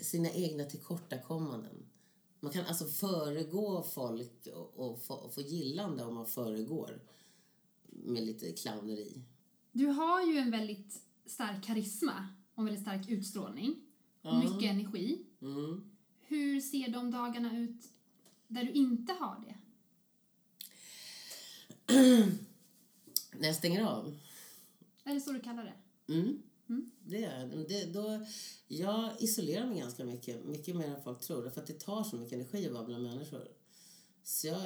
sina 0.00 0.30
egna 0.30 0.64
tillkortakommanden. 0.64 1.89
Man 2.40 2.52
kan 2.52 2.66
alltså 2.66 2.84
föregå 2.84 3.82
folk 3.82 4.46
och, 4.54 4.78
och, 4.78 5.02
få, 5.02 5.14
och 5.14 5.34
få 5.34 5.40
gillande 5.40 6.04
om 6.04 6.14
man 6.14 6.26
föregår 6.26 7.00
med 7.86 8.26
lite 8.26 8.52
clowneri. 8.52 9.22
Du 9.72 9.86
har 9.86 10.22
ju 10.22 10.38
en 10.38 10.50
väldigt 10.50 11.02
stark 11.26 11.64
karisma 11.64 12.28
och 12.54 12.58
en 12.58 12.64
väldigt 12.64 12.82
stark 12.82 13.08
utstrålning. 13.08 13.76
Ja. 14.22 14.38
Mycket 14.38 14.70
energi. 14.70 15.26
Mm. 15.40 15.90
Hur 16.20 16.60
ser 16.60 16.88
de 16.88 17.10
dagarna 17.10 17.58
ut 17.58 17.88
där 18.48 18.64
du 18.64 18.70
inte 18.70 19.12
har 19.12 19.44
det? 19.46 19.56
När 23.32 23.46
jag 23.46 23.56
stänger 23.56 23.84
av? 23.84 24.18
Är 25.04 25.14
det 25.14 25.20
så 25.20 25.32
du 25.32 25.40
kallar 25.40 25.64
det? 25.64 26.14
Mm. 26.14 26.42
Mm. 26.70 26.90
Det 27.04 27.18
gör 27.18 27.38
jag. 27.38 27.68
det. 27.68 27.84
Då, 27.84 28.26
jag 28.68 29.10
isolerar 29.18 29.66
mig 29.66 29.78
ganska 29.78 30.04
mycket, 30.04 30.44
mycket 30.44 30.76
mer 30.76 30.88
än 30.88 31.02
folk 31.02 31.20
tror. 31.20 31.50
För 31.50 31.60
att 31.60 31.66
det 31.66 31.80
tar 31.80 32.04
så 32.04 32.16
mycket 32.16 32.32
energi 32.32 32.66
att 32.66 32.72
vara 32.72 32.84
bland 32.84 33.02
människor. 33.02 33.48
Så 34.22 34.46
jag, 34.46 34.60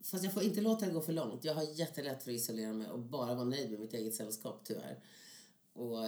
fast 0.00 0.24
jag 0.24 0.32
får 0.32 0.42
inte 0.42 0.60
låta 0.60 0.86
det 0.86 0.92
gå 0.92 1.00
för 1.00 1.12
långt. 1.12 1.44
Jag 1.44 1.54
har 1.54 1.62
jättelätt 1.62 2.22
för 2.22 2.30
att 2.30 2.36
isolera 2.36 2.72
mig 2.72 2.88
och 2.88 2.98
bara 2.98 3.34
vara 3.34 3.44
nöjd 3.44 3.70
med 3.70 3.80
mitt 3.80 3.94
eget 3.94 4.14
sällskap 4.14 4.60
tyvärr. 4.64 5.04
Och 5.72 5.98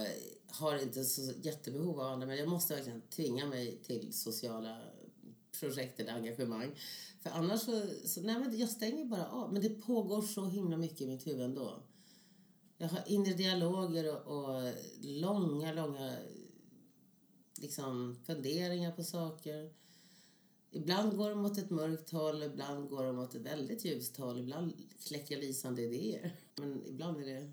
har 0.46 0.82
inte 0.82 1.04
så 1.04 1.32
jättebehov 1.42 2.00
av 2.00 2.12
andra. 2.12 2.26
Men 2.26 2.36
jag 2.36 2.48
måste 2.48 2.74
verkligen 2.74 3.00
tvinga 3.00 3.46
mig 3.46 3.82
till 3.82 4.12
sociala 4.12 4.80
projekt 5.60 6.00
eller 6.00 6.12
engagemang. 6.12 6.74
För 7.20 7.30
annars 7.30 7.60
så, 7.60 7.82
så 8.04 8.20
nej 8.20 8.38
men 8.38 8.58
jag 8.58 8.68
stänger 8.68 9.04
bara 9.04 9.28
av. 9.28 9.52
Men 9.52 9.62
det 9.62 9.68
pågår 9.68 10.22
så 10.22 10.44
himla 10.44 10.76
mycket 10.76 11.00
i 11.00 11.06
mitt 11.06 11.26
huvud 11.26 11.40
ändå. 11.40 11.82
Jag 12.84 12.88
har 12.90 13.02
inre 13.06 13.34
dialoger 13.34 14.26
och, 14.26 14.36
och 14.36 14.72
långa, 15.02 15.72
långa 15.72 16.16
liksom, 17.60 18.16
funderingar 18.26 18.92
på 18.92 19.04
saker. 19.04 19.72
Ibland 20.70 21.16
går 21.16 21.30
de 21.30 21.38
mot 21.38 21.58
ett 21.58 21.70
mörkt 21.70 22.10
håll, 22.10 22.42
ibland 22.42 22.88
går 22.88 23.04
de 23.04 23.16
mot 23.16 23.34
ett 23.34 23.42
väldigt 23.42 23.84
ljust 23.84 24.16
håll. 24.16 24.40
Ibland 24.40 24.72
kläcker 25.06 25.34
jag 25.34 25.44
lysande 25.44 25.82
idéer. 25.82 26.36
Men 26.56 26.86
ibland 26.86 27.16
är 27.16 27.26
det 27.26 27.52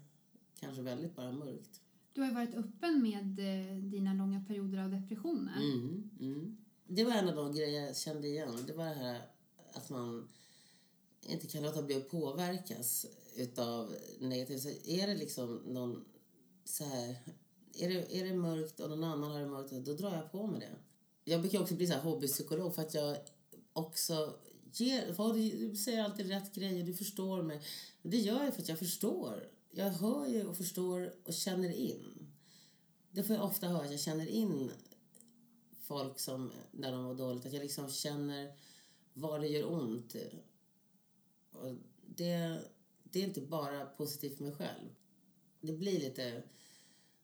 kanske 0.59 0.81
väldigt 0.81 1.15
bara 1.15 1.31
mörkt. 1.31 1.81
Du 2.13 2.21
har 2.21 2.27
ju 2.27 2.33
varit 2.33 2.55
öppen 2.55 3.01
med 3.01 3.39
eh, 3.39 3.75
dina 3.77 4.13
långa 4.13 4.45
perioder 4.47 4.83
av 4.83 4.89
depressioner. 4.89 5.57
Mm, 5.57 6.09
mm. 6.19 6.57
Det 6.87 7.03
var 7.03 7.11
en 7.11 7.29
av 7.29 7.35
de 7.35 7.55
grejer 7.55 7.85
jag 7.85 7.97
kände 7.97 8.27
igen. 8.27 8.63
Det 8.67 8.73
var 8.73 8.85
det 8.85 8.93
här 8.93 9.21
att 9.73 9.89
man 9.89 10.27
inte 11.27 11.47
kan 11.47 11.63
låta 11.63 11.81
bli 11.81 11.95
att 11.95 12.09
påverkas 12.09 13.05
utav 13.35 13.95
negativt. 14.19 14.61
Så 14.61 14.69
är 14.69 15.07
det 15.07 15.15
liksom 15.15 15.55
någon 15.55 16.05
så 16.65 16.83
här... 16.83 17.15
Är 17.73 17.89
det, 17.89 18.17
är 18.17 18.25
det 18.25 18.33
mörkt 18.33 18.79
och 18.79 18.89
någon 18.89 19.03
annan 19.03 19.31
har 19.31 19.39
det 19.39 19.47
mörkt, 19.47 19.71
då 19.71 19.93
drar 19.93 20.15
jag 20.15 20.31
på 20.31 20.47
mig 20.47 20.59
det. 20.59 20.75
Jag 21.31 21.41
brukar 21.41 21.61
också 21.61 21.73
bli 21.73 21.87
så 21.87 21.93
här 21.93 22.01
hobbypsykolog 22.01 22.75
för 22.75 22.81
att 22.81 22.93
jag 22.93 23.17
också 23.73 24.33
ger... 24.73 25.69
Du 25.69 25.75
säger 25.75 26.03
alltid 26.03 26.27
rätt 26.27 26.55
grejer, 26.55 26.83
du 26.83 26.93
förstår 26.93 27.41
mig. 27.41 27.61
Men 28.01 28.11
det 28.11 28.17
gör 28.17 28.43
jag 28.43 28.53
för 28.53 28.61
att 28.61 28.69
jag 28.69 28.79
förstår. 28.79 29.47
Jag 29.71 29.89
hör 29.89 30.27
ju 30.27 30.47
och 30.47 30.57
förstår 30.57 31.13
och 31.25 31.33
känner 31.33 31.71
in. 31.71 32.27
Det 33.11 33.23
får 33.23 33.35
jag 33.35 33.45
ofta 33.45 33.67
höra, 33.67 33.85
att 33.85 33.91
jag 33.91 33.99
känner 33.99 34.27
in 34.27 34.71
folk 35.81 36.19
som, 36.19 36.51
när 36.71 36.91
de 36.91 37.03
mår 37.03 37.15
dåligt. 37.15 37.45
Att 37.45 37.53
jag 37.53 37.61
liksom 37.61 37.89
känner 37.89 38.53
var 39.13 39.39
det 39.39 39.47
gör 39.47 39.71
ont. 39.71 40.15
Och 41.51 41.75
det, 42.05 42.59
det 43.03 43.19
är 43.19 43.23
inte 43.23 43.41
bara 43.41 43.85
positivt 43.85 44.37
för 44.37 44.43
mig 44.43 44.53
själv. 44.53 44.89
Det 45.61 45.73
blir 45.73 45.99
lite 45.99 46.43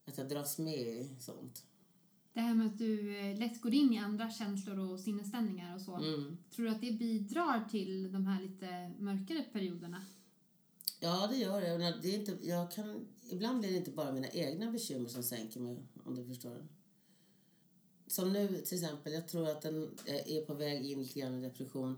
att 0.05 0.17
jag 0.17 0.29
dras 0.29 0.57
med 0.57 0.79
i 0.79 1.09
sånt. 1.19 1.63
Det 2.33 2.41
här 2.41 2.55
med 2.55 2.67
att 2.67 2.77
du 2.77 3.17
eh, 3.17 3.37
lätt 3.37 3.61
går 3.61 3.73
in 3.73 3.93
i 3.93 3.97
andra 3.97 4.31
känslor 4.31 4.79
och 4.79 4.99
sinnesstämningar 4.99 5.75
och 5.75 5.81
så. 5.81 5.95
Mm. 5.95 6.37
Tror 6.51 6.65
du 6.65 6.71
att 6.71 6.81
det 6.81 6.91
bidrar 6.91 7.69
till 7.69 8.11
de 8.11 8.27
här 8.27 8.41
lite 8.41 8.91
mörkare 8.99 9.45
perioderna? 9.53 10.05
Ja, 10.99 11.27
det 11.31 11.37
gör 11.37 11.61
det. 11.61 11.99
Det 12.01 12.15
är 12.15 12.19
inte, 12.19 12.37
jag 12.41 12.71
kan, 12.71 13.07
ibland 13.29 13.59
blir 13.59 13.71
det 13.71 13.77
inte 13.77 13.91
bara 13.91 14.11
mina 14.11 14.27
egna 14.27 14.71
bekymmer 14.71 15.09
som 15.09 15.23
sänker 15.23 15.59
mig, 15.59 15.77
om 16.03 16.15
du 16.15 16.25
förstår. 16.25 16.67
Som 18.07 18.33
nu 18.33 18.47
till 18.47 18.77
exempel, 18.77 19.13
jag 19.13 19.27
tror 19.27 19.49
att 19.49 19.61
den 19.61 19.97
är 20.05 20.45
på 20.45 20.53
väg 20.53 20.85
in 20.85 20.99
lite 20.99 21.19
grann 21.19 21.35
i 21.35 21.41
depression. 21.41 21.97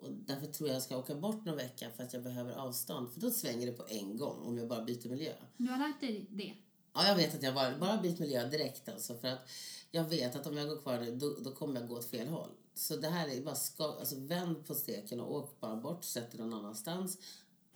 Och 0.00 0.12
därför 0.12 0.46
tror 0.46 0.68
jag 0.68 0.76
jag 0.76 0.82
ska 0.82 0.98
åka 0.98 1.14
bort 1.14 1.44
någon 1.44 1.56
vecka 1.56 1.90
för 1.96 2.02
att 2.02 2.12
jag 2.12 2.22
behöver 2.22 2.52
avstånd. 2.52 3.12
För 3.12 3.20
då 3.20 3.30
svänger 3.30 3.66
det 3.66 3.72
på 3.72 3.84
en 3.88 4.16
gång 4.16 4.42
om 4.42 4.58
jag 4.58 4.68
bara 4.68 4.84
byter 4.84 5.08
miljö. 5.08 5.32
Du 5.56 5.68
har 5.68 5.78
lärt 5.78 6.00
dig 6.00 6.26
det? 6.30 6.54
Ja, 6.94 7.08
jag 7.08 7.16
vet 7.16 7.34
att 7.34 7.42
jag 7.42 7.54
bara, 7.54 7.78
bara 7.78 8.02
byter 8.02 8.20
miljö 8.20 8.48
direkt 8.48 8.88
alltså. 8.88 9.14
För 9.14 9.28
att 9.28 9.48
jag 9.90 10.04
vet 10.04 10.36
att 10.36 10.46
om 10.46 10.56
jag 10.56 10.68
går 10.68 10.82
kvar 10.82 11.00
nu, 11.00 11.16
då, 11.16 11.36
då 11.40 11.52
kommer 11.52 11.80
jag 11.80 11.88
gå 11.88 11.96
åt 11.96 12.10
fel 12.10 12.28
håll. 12.28 12.50
Så 12.74 12.96
det 12.96 13.08
här 13.08 13.28
är 13.28 13.42
bara, 13.42 13.54
ska, 13.54 13.84
alltså 13.84 14.16
vänd 14.18 14.66
på 14.66 14.74
steken 14.74 15.20
och 15.20 15.34
åk 15.34 15.60
bara 15.60 15.76
bort, 15.76 16.04
sätt 16.04 16.30
dig 16.30 16.40
någon 16.40 16.54
annanstans. 16.54 17.18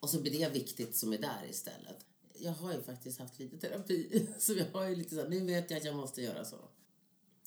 Och 0.01 0.11
så 0.11 0.21
blir 0.21 0.39
det 0.39 0.49
viktigt 0.49 0.97
som 0.97 1.13
är 1.13 1.19
där 1.19 1.47
istället. 1.51 2.07
Jag 2.39 2.53
har 2.53 2.73
ju 2.73 2.83
faktiskt 2.83 3.19
haft 3.19 3.39
lite 3.39 3.59
terapi, 3.59 4.29
så 4.39 4.53
jag 4.53 4.67
har 4.73 4.89
ju 4.89 4.97
lite 4.97 5.15
så 5.15 5.23
här, 5.23 5.29
nu 5.29 5.41
vet 5.41 5.71
jag 5.71 5.79
att 5.79 5.85
jag 5.85 5.97
måste 5.97 6.23
göra 6.23 6.45
så. 6.45 6.57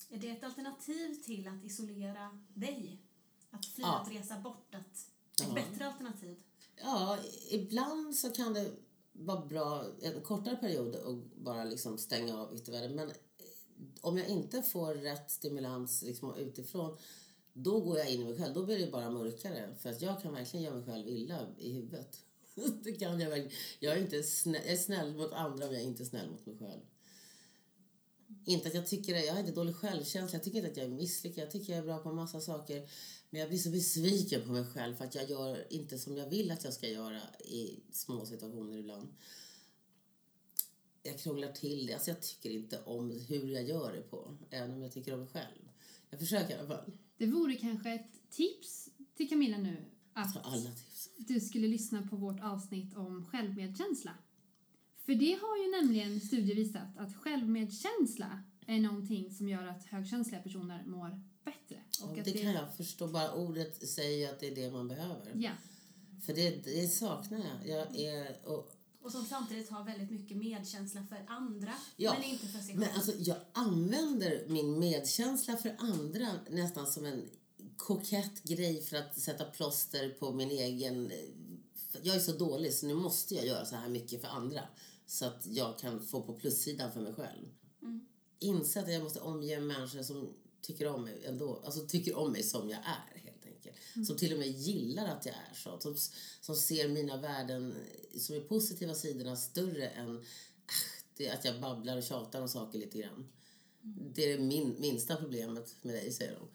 Är 0.09 0.17
det 0.17 0.29
ett 0.29 0.43
alternativ 0.43 1.13
till 1.23 1.47
att 1.47 1.63
isolera 1.63 2.39
dig? 2.53 3.01
Att 3.51 3.65
fly, 3.65 3.81
Ja. 3.83 3.99
att 3.99 4.11
resa 4.11 4.39
bort? 4.39 4.75
Att, 4.75 4.97
ett 5.41 5.47
Ja. 5.47 5.53
bättre 5.53 5.87
alternativ? 5.87 6.37
Ja, 6.75 7.17
ibland 7.49 8.15
så 8.15 8.29
kan 8.29 8.53
det 8.53 8.71
vara 9.11 9.45
bra 9.45 9.85
en 10.01 10.21
kortare 10.21 10.55
period 10.55 10.95
att 10.95 11.35
bara 11.43 11.63
liksom 11.63 11.97
stänga 11.97 12.37
av 12.37 12.55
yttervärlden. 12.55 12.95
Men 12.95 13.09
eh, 13.09 13.15
om 14.01 14.17
jag 14.17 14.27
inte 14.27 14.61
får 14.61 14.93
rätt 14.93 15.31
stimulans 15.31 16.01
liksom 16.01 16.35
utifrån 16.35 16.97
då 17.53 17.79
går 17.79 17.97
jag 17.97 18.09
in 18.11 18.21
i 18.21 18.25
mig 18.25 18.37
själv. 18.37 18.53
Då 18.53 18.65
blir 18.65 18.79
det 18.79 18.91
bara 18.91 19.09
mörkare. 19.09 19.75
För 19.81 19.89
att 19.89 20.01
jag 20.01 20.21
kan 20.21 20.33
verkligen 20.33 20.63
göra 20.65 20.75
mig 20.75 20.85
själv 20.85 21.07
illa 21.07 21.47
i 21.57 21.71
huvudet. 21.73 22.17
det 22.83 22.91
kan 22.91 23.19
jag 23.19 23.29
verkligen. 23.29 23.51
Jag 23.79 23.97
är, 23.97 24.01
inte 24.01 24.23
snäll, 24.23 24.61
jag 24.65 24.73
är 24.73 24.77
snäll 24.77 25.15
mot 25.15 25.31
andra 25.33 25.65
men 25.65 25.73
jag 25.73 25.83
är 25.83 25.87
inte 25.87 26.05
snäll 26.05 26.29
mot 26.29 26.45
mig 26.45 26.57
själv. 26.57 26.81
Inte 28.45 28.67
att 28.67 28.73
jag 28.73 28.87
tycker 28.87 29.13
det, 29.13 29.25
jag 29.25 29.33
har 29.33 29.39
inte 29.39 29.51
dålig 29.51 29.75
självkänsla. 29.75 30.35
Jag 30.35 30.43
tycker 30.43 30.57
inte 30.57 30.71
att 30.71 30.77
jag 30.77 30.85
är 30.85 30.89
misslyckad. 30.89 31.43
Jag 31.43 31.51
tycker 31.51 31.73
jag 31.73 31.79
är 31.79 31.85
bra 31.85 31.97
på 31.97 32.13
massa 32.13 32.41
saker. 32.41 32.89
Men 33.29 33.39
jag 33.39 33.49
blir 33.49 33.59
så 33.59 33.69
besviken 33.69 34.41
på 34.45 34.51
mig 34.51 34.65
själv 34.65 34.95
för 34.95 35.05
att 35.05 35.15
jag 35.15 35.29
gör 35.29 35.73
inte 35.73 35.97
som 35.97 36.17
jag 36.17 36.29
vill 36.29 36.51
att 36.51 36.63
jag 36.63 36.73
ska 36.73 36.89
göra 36.89 37.21
i 37.39 37.79
små 37.91 38.25
situationer 38.25 38.77
ibland. 38.77 39.07
Jag 41.03 41.19
krånglar 41.19 41.51
till 41.51 41.87
det. 41.87 41.93
Alltså 41.93 42.09
jag 42.09 42.21
tycker 42.21 42.49
inte 42.49 42.83
om 42.83 43.11
hur 43.27 43.47
jag 43.47 43.63
gör 43.63 43.93
det 43.93 44.01
på. 44.01 44.37
Även 44.49 44.71
om 44.71 44.81
jag 44.81 44.91
tycker 44.91 45.13
om 45.13 45.19
mig 45.19 45.29
själv. 45.29 45.69
Jag 46.09 46.19
försöker 46.19 46.55
i 46.55 46.59
alla 46.59 46.67
fall. 46.67 46.91
Det 47.17 47.25
vore 47.25 47.55
kanske 47.55 47.93
ett 47.93 48.29
tips 48.29 48.89
till 49.15 49.29
Camilla 49.29 49.57
nu 49.57 49.85
att 50.13 50.45
du 51.17 51.39
skulle 51.39 51.67
lyssna 51.67 52.07
på 52.07 52.15
vårt 52.15 52.39
avsnitt 52.41 52.95
om 52.95 53.25
självmedkänsla. 53.25 54.11
För 54.97 55.15
det 55.15 55.33
har 55.41 55.57
ju 55.57 55.81
nämligen 55.81 56.21
studier 56.21 56.55
visat 56.55 56.97
att 56.97 57.15
självmedkänsla 57.15 58.43
är 58.67 58.79
någonting 58.79 59.31
som 59.31 59.49
gör 59.49 59.67
att 59.67 59.85
högkänsliga 59.85 60.41
personer 60.41 60.85
mår 60.85 61.21
bättre. 61.45 61.83
Och 62.01 62.17
att 62.17 62.25
det 62.25 62.31
kan 62.31 62.53
jag 62.53 62.75
förstå. 62.77 63.07
Bara 63.07 63.33
ordet 63.33 63.89
säger 63.89 64.33
att 64.33 64.39
det 64.39 64.47
är 64.47 64.55
det 64.55 64.71
man 64.71 64.87
behöver. 64.87 65.31
Ja, 65.35 65.51
För 66.25 66.33
det, 66.33 66.49
det 66.49 66.87
saknar 66.87 67.39
jag. 67.39 67.77
Jag 67.77 67.99
är... 67.99 68.37
Och, 68.43 68.71
Och 69.01 69.11
som 69.11 69.25
samtidigt 69.25 69.69
har 69.69 69.83
väldigt 69.83 70.11
mycket 70.11 70.37
medkänsla 70.37 71.05
för 71.09 71.25
andra, 71.27 71.73
Ja, 71.95 72.13
men 72.13 72.23
inte 72.23 72.47
för 72.47 72.59
sig 72.59 72.67
själv. 72.67 72.79
Men 72.79 72.89
alltså, 72.95 73.11
jag 73.17 73.37
använder 73.53 74.45
min 74.47 74.79
medkänsla 74.79 75.57
för 75.57 75.75
andra 75.79 76.29
nästan 76.49 76.87
som 76.87 77.05
en 77.05 77.29
kokett 77.77 78.43
grej 78.43 78.81
för 78.81 78.97
att 78.97 79.19
sätta 79.19 79.45
plåster 79.45 80.09
på 80.09 80.31
min 80.31 80.51
egen... 80.51 81.11
Jag 82.01 82.15
är 82.15 82.19
så 82.19 82.31
dålig 82.31 82.73
så 82.73 82.85
nu 82.85 82.93
måste 82.93 83.35
jag 83.35 83.45
göra 83.45 83.65
så 83.65 83.75
här 83.75 83.89
mycket 83.89 84.21
för 84.21 84.27
andra 84.27 84.61
så 85.05 85.25
att 85.25 85.47
jag 85.47 85.79
kan 85.79 85.99
få 86.01 86.21
på 86.21 86.33
plussidan 86.33 86.91
för 86.91 87.01
mig 87.01 87.13
själv. 87.13 87.47
Mm. 87.81 88.07
Inse 88.39 88.79
att 88.79 88.91
jag 88.91 89.03
måste 89.03 89.19
omge 89.19 89.59
människor 89.59 90.03
som 90.03 90.33
tycker 90.61 90.87
om 90.87 91.03
mig 91.03 91.25
ändå. 91.25 91.61
Alltså 91.65 91.87
tycker 91.87 92.17
om 92.17 92.31
mig 92.31 92.43
som 92.43 92.69
jag 92.69 92.79
är 92.79 93.19
helt 93.19 93.45
enkelt. 93.45 94.07
Som 94.07 94.17
till 94.17 94.33
och 94.33 94.39
med 94.39 94.47
gillar 94.47 95.07
att 95.07 95.25
jag 95.25 95.35
är 95.35 95.55
så. 95.55 95.79
Som, 95.79 95.95
som 96.41 96.55
ser 96.55 96.87
mina 96.87 97.17
värden 97.17 97.75
som 98.17 98.35
är 98.35 98.39
positiva 98.39 98.93
sidorna 98.93 99.35
större 99.35 99.87
än 99.87 100.25
det 101.17 101.29
att 101.29 101.45
jag 101.45 101.61
babblar 101.61 101.97
och 101.97 102.03
tjatar 102.03 102.41
om 102.41 102.49
saker 102.49 102.79
lite 102.79 102.97
grann. 102.97 103.27
Det 104.13 104.23
är 104.23 104.37
det 104.37 104.43
min, 104.43 104.75
minsta 104.79 105.15
problemet 105.15 105.75
med 105.81 105.95
dig, 105.95 106.13
säger 106.13 106.35
de. 106.35 106.47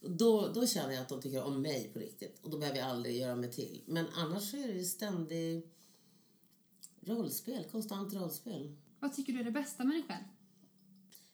Och 0.00 0.10
Då, 0.10 0.48
då 0.48 0.66
känner 0.66 0.92
jag 0.94 1.02
att 1.02 1.08
de 1.08 1.22
tycker 1.22 1.42
om 1.42 1.62
mig 1.62 1.90
på 1.92 1.98
riktigt. 1.98 2.38
Och 2.42 2.50
då 2.50 2.58
behöver 2.58 2.78
jag 2.78 2.88
aldrig 2.88 3.16
göra 3.16 3.36
mig 3.36 3.52
till. 3.52 3.82
Men 3.86 4.06
annars 4.14 4.54
är 4.54 4.68
det 4.68 4.74
ju 4.74 4.84
ständig 4.84 5.68
Rollspel, 7.06 7.64
konstant 7.64 8.14
rollspel. 8.14 8.76
Vad 9.00 9.14
tycker 9.14 9.32
du 9.32 9.40
är 9.40 9.44
det 9.44 9.50
bästa 9.50 9.84
med 9.84 9.96
dig 9.96 10.02
själv? 10.08 10.24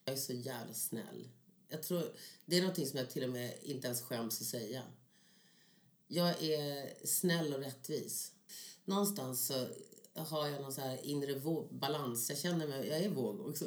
Jag 0.05 0.15
är 0.15 0.19
så 0.19 0.33
jävla 0.33 0.75
snäll. 0.75 1.29
Jag 1.73 1.83
tror, 1.83 2.03
det 2.47 2.57
är 2.57 2.61
någonting 2.61 2.87
som 2.87 2.99
jag 2.99 3.11
till 3.11 3.25
och 3.25 3.31
med 3.31 3.55
inte 3.63 3.87
ens 3.87 4.03
skäms 4.03 4.41
att 4.41 4.47
säga. 4.47 4.83
Jag 6.09 6.43
är 6.43 7.07
snäll 7.07 7.55
och 7.55 7.61
rättvis. 7.61 8.33
Någonstans 8.85 9.47
så 9.47 9.67
har 10.15 10.49
jag 10.49 10.63
någon 10.63 10.73
så 10.73 10.81
här 10.81 11.07
inre 11.07 11.41
balans. 11.71 12.29
Jag 12.29 12.39
känner 12.39 12.67
mig, 12.67 12.89
jag 12.89 12.99
är 12.99 13.09
våg 13.09 13.41
också. 13.41 13.65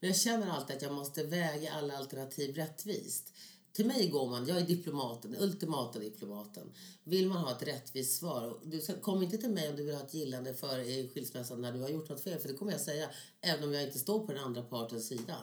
Men 0.00 0.10
jag 0.10 0.16
känner 0.16 0.50
alltid 0.50 0.76
att 0.76 0.82
jag 0.82 0.92
måste 0.92 1.24
väga 1.24 1.72
alla 1.72 1.96
alternativ 1.96 2.54
rättvist. 2.54 3.32
Till 3.72 3.86
mig 3.86 4.08
går 4.08 4.30
man, 4.30 4.46
jag 4.46 4.58
är 4.58 4.66
diplomaten, 4.66 5.36
ultimata 5.38 5.98
diplomaten. 5.98 6.72
Vill 7.04 7.28
man 7.28 7.36
ha 7.36 7.56
ett 7.56 7.62
rättvist 7.62 8.18
svar, 8.18 8.60
du 8.64 8.80
ska, 8.80 9.00
kom 9.00 9.22
inte 9.22 9.38
till 9.38 9.50
mig 9.50 9.68
om 9.68 9.76
du 9.76 9.84
vill 9.84 9.94
ha 9.94 10.02
ett 10.02 10.14
gillande 10.14 10.54
för 10.54 11.08
skilsmässan 11.08 11.60
när 11.60 11.72
du 11.72 11.80
har 11.80 11.88
gjort 11.88 12.08
något 12.08 12.24
fel, 12.24 12.38
för 12.38 12.48
det 12.48 12.54
kommer 12.54 12.72
jag 12.72 12.80
säga, 12.80 13.10
även 13.40 13.64
om 13.64 13.74
jag 13.74 13.82
inte 13.82 13.98
står 13.98 14.26
på 14.26 14.32
den 14.32 14.44
andra 14.44 14.62
partens 14.62 15.08
sida. 15.08 15.36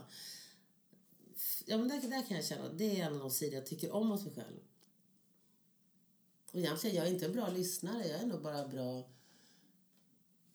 Ja, 1.72 1.78
men 1.78 1.88
där, 1.88 2.02
där 2.02 2.28
kan 2.28 2.38
jag 2.38 2.46
känna, 2.46 2.70
det 2.70 3.00
är 3.00 3.06
en 3.06 3.14
av 3.14 3.20
de 3.20 3.30
sidor 3.30 3.54
jag 3.54 3.66
tycker 3.66 3.92
om 3.92 4.10
hos 4.10 4.26
mig 4.26 4.34
själv. 4.34 4.60
Och 6.52 6.60
egentligen, 6.60 6.96
jag 6.96 7.08
är 7.08 7.12
inte 7.12 7.26
en 7.26 7.32
bra 7.32 7.50
lyssnare, 7.50 8.08
jag 8.08 8.22
är 8.22 8.26
nog 8.26 8.42
bara 8.42 8.68
bra 8.68 9.10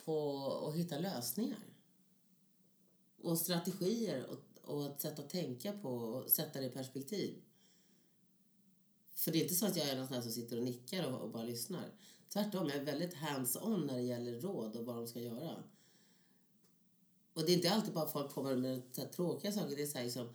på 0.05 0.39
att 0.69 0.75
hitta 0.75 0.99
lösningar. 0.99 1.67
Och 3.23 3.39
strategier 3.39 4.27
och, 4.27 4.75
och 4.75 4.87
ett 4.87 5.01
sätt 5.01 5.19
att 5.19 5.31
tänka 5.31 5.73
på 5.73 5.89
och 5.89 6.31
sätta 6.31 6.61
det 6.61 6.67
i 6.67 6.71
perspektiv. 6.71 7.43
För 9.15 9.33
det 9.33 9.39
är 9.39 9.43
inte 9.43 9.55
så 9.55 9.67
att 9.67 9.77
jag 9.77 9.89
är 9.89 9.97
någon 9.97 10.07
sån 10.07 10.15
här 10.15 10.23
som 10.23 10.33
sitter 10.33 10.59
och 10.59 10.65
nickar 10.65 11.13
och, 11.13 11.21
och 11.21 11.31
bara 11.31 11.45
lyssnar. 11.45 11.93
Tvärtom, 12.29 12.67
jag 12.67 12.77
är 12.77 12.85
väldigt 12.85 13.15
hands-on 13.15 13.87
när 13.87 13.97
det 13.97 14.03
gäller 14.03 14.41
råd 14.41 14.77
och 14.77 14.85
vad 14.85 14.97
de 14.97 15.07
ska 15.07 15.21
göra. 15.21 15.63
Och 17.33 17.43
det 17.47 17.53
är 17.53 17.57
inte 17.57 17.71
alltid 17.71 17.95
bara 17.95 18.07
folk 18.07 18.33
kommer 18.33 18.57
med 18.57 18.83
så 18.93 19.03
tråkiga 19.05 19.53
saker. 19.53 19.77
Det 19.77 19.83
är 19.83 19.87
så 19.87 19.99
här 19.99 20.05
liksom, 20.05 20.29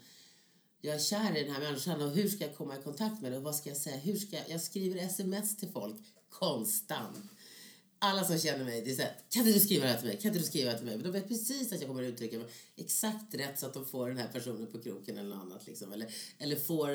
jag 0.82 0.96
är 0.96 1.00
kär 1.00 1.38
i 1.38 1.44
den 1.44 1.54
här 1.54 1.62
människan 1.62 2.02
och 2.02 2.12
hur 2.12 2.30
ska 2.30 2.46
jag 2.46 2.56
komma 2.56 2.80
i 2.80 2.82
kontakt 2.84 3.22
med 3.22 3.32
det? 3.32 3.38
Och 3.38 3.44
vad 3.44 3.56
ska 3.56 3.70
jag 3.70 3.78
säga? 3.78 3.98
Hur 3.98 4.16
ska 4.16 4.36
jag, 4.36 4.50
jag 4.50 4.62
skriver 4.62 5.02
sms 5.06 5.58
till 5.58 5.70
folk 5.70 5.98
konstant. 6.30 7.18
Alla 8.00 8.24
som 8.24 8.40
känner 8.40 8.66
mig, 8.66 8.82
det 8.82 8.92
är 8.92 8.96
så 8.96 9.02
här, 9.02 9.18
kan 9.30 9.48
inte 9.48 9.60
du 9.60 9.66
skriva 9.66 9.86
det 9.86 9.92
här 9.92 10.00
till 10.00 10.08
mig? 10.08 10.18
Kan 10.18 10.30
inte 10.30 10.40
du 10.40 10.46
skriva 10.46 10.66
det 10.66 10.72
här 10.72 10.78
till 10.78 10.86
mig? 10.86 10.96
Men 10.96 11.04
de 11.04 11.12
vet 11.12 11.28
precis 11.28 11.74
att 11.74 11.80
jag 11.80 11.88
kommer 11.88 12.04
att 12.04 12.10
uttrycka 12.10 12.38
mig 12.38 12.48
exakt 12.76 13.36
rätt 13.36 13.60
så 13.60 13.66
att 13.66 13.74
de 13.74 13.86
får 13.86 14.08
den 14.08 14.18
här 14.18 14.28
personen 14.28 14.68
på 14.68 14.82
kroken 14.82 15.18
eller 15.18 15.30
något 15.30 15.42
annat. 15.42 15.68
Liksom. 15.68 15.94
Eller, 15.94 16.14
eller 16.38 16.56
får 16.56 16.90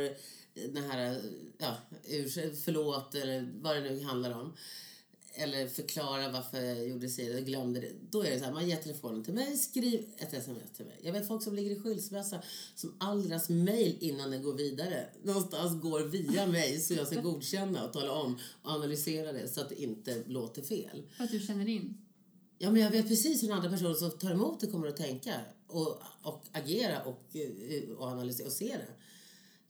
den 0.72 0.90
här, 0.90 1.22
ja, 1.59 1.77
urs- 2.09 2.57
förlåt 2.64 3.14
eller 3.14 3.49
vad 3.55 3.77
det 3.77 3.90
nu 3.90 4.03
handlar 4.03 4.31
om. 4.40 4.57
Eller 5.38 5.68
förklara 5.68 6.31
varför 6.31 6.62
jag 6.62 6.88
gjorde 6.88 7.09
så 7.09 7.37
och 7.38 7.44
glömde 7.44 7.81
det. 7.81 7.92
Då 8.11 8.22
är 8.22 8.31
det 8.31 8.38
så 8.38 8.44
här, 8.44 8.53
man 8.53 8.68
ger 8.68 8.77
telefonen 8.77 9.25
till 9.25 9.35
mig, 9.35 9.57
skriv 9.57 10.07
ett 10.16 10.35
sms 10.35 10.72
till 10.77 10.85
mig. 10.87 11.01
Jag 11.03 11.12
vet 11.12 11.29
folk 11.29 11.42
som 11.42 11.55
ligger 11.55 11.70
i 11.70 11.81
skilsmässa 11.81 12.42
som 12.75 12.94
all 12.99 13.29
deras 13.29 13.49
mejl 13.49 13.96
innan 14.01 14.31
den 14.31 14.42
går 14.42 14.55
vidare 14.55 15.07
någonstans 15.22 15.83
går 15.83 16.01
via 16.01 16.46
mig 16.46 16.81
så 16.81 16.94
jag 16.94 17.07
ska 17.07 17.20
godkänna 17.20 17.85
och 17.85 17.92
tala 17.92 18.12
om 18.12 18.38
och 18.62 18.70
analysera 18.70 19.33
det 19.33 19.49
så 19.49 19.61
att 19.61 19.68
det 19.68 19.83
inte 19.83 20.22
låter 20.27 20.62
fel. 20.62 21.03
För 21.16 21.25
att 21.25 21.31
du 21.31 21.40
känner 21.40 21.68
in? 21.68 21.99
Ja, 22.59 22.70
men 22.70 22.83
jag 22.83 22.90
vet 22.90 23.09
precis 23.09 23.42
hur 23.42 23.49
den 23.49 23.57
andra 23.57 23.70
personen 23.70 23.94
som 23.94 24.11
tar 24.11 24.31
emot 24.31 24.61
det 24.61 24.66
kommer 24.66 24.88
att 24.88 24.96
tänka 24.96 25.35
och, 25.66 26.03
och 26.22 26.44
agera 26.53 27.03
och, 27.03 27.37
eh, 27.37 27.90
och 27.90 28.07
analysera 28.07 28.46
och 28.46 28.53
se 28.53 28.68
det. 28.68 28.88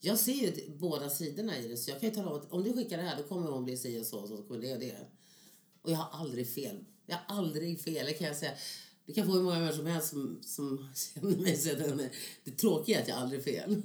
Jag 0.00 0.18
ser 0.18 0.32
ju 0.32 0.52
båda 0.78 1.10
sidorna 1.10 1.58
i 1.58 1.68
det, 1.68 1.76
så 1.76 1.90
jag 1.90 2.00
kan 2.00 2.08
ju 2.08 2.14
tala 2.14 2.30
om 2.30 2.36
att 2.36 2.52
om 2.52 2.64
du 2.64 2.72
skickar 2.72 2.96
det 2.96 3.02
här 3.02 3.16
då 3.16 3.22
kommer 3.22 3.50
hon 3.50 3.64
bli 3.64 3.76
si 3.76 4.00
och 4.00 4.06
så 4.06 4.18
och 4.18 4.28
så 4.28 4.36
kommer 4.36 4.60
det 4.60 4.72
och 4.72 4.80
det. 4.80 4.96
Och 5.86 5.92
jag 5.92 5.96
har 5.96 6.20
aldrig 6.20 6.48
fel. 6.48 6.84
Jag 7.06 7.16
har 7.16 7.36
aldrig 7.36 7.80
fel, 7.80 8.06
det 8.06 8.12
kan 8.12 8.26
jag 8.26 8.36
säga. 8.36 8.52
Du 9.06 9.12
kan 9.12 9.26
få 9.26 9.32
hur 9.32 9.42
många 9.42 9.58
människor 9.58 9.76
som 9.76 9.86
helst 9.86 10.08
som, 10.08 10.38
som 10.42 10.88
känner 10.94 11.36
mig 11.36 11.56
så 11.56 11.72
att 11.72 11.78
det 11.78 11.84
är 12.94 13.00
att 13.00 13.08
jag 13.08 13.18
aldrig 13.18 13.44
fel. 13.44 13.82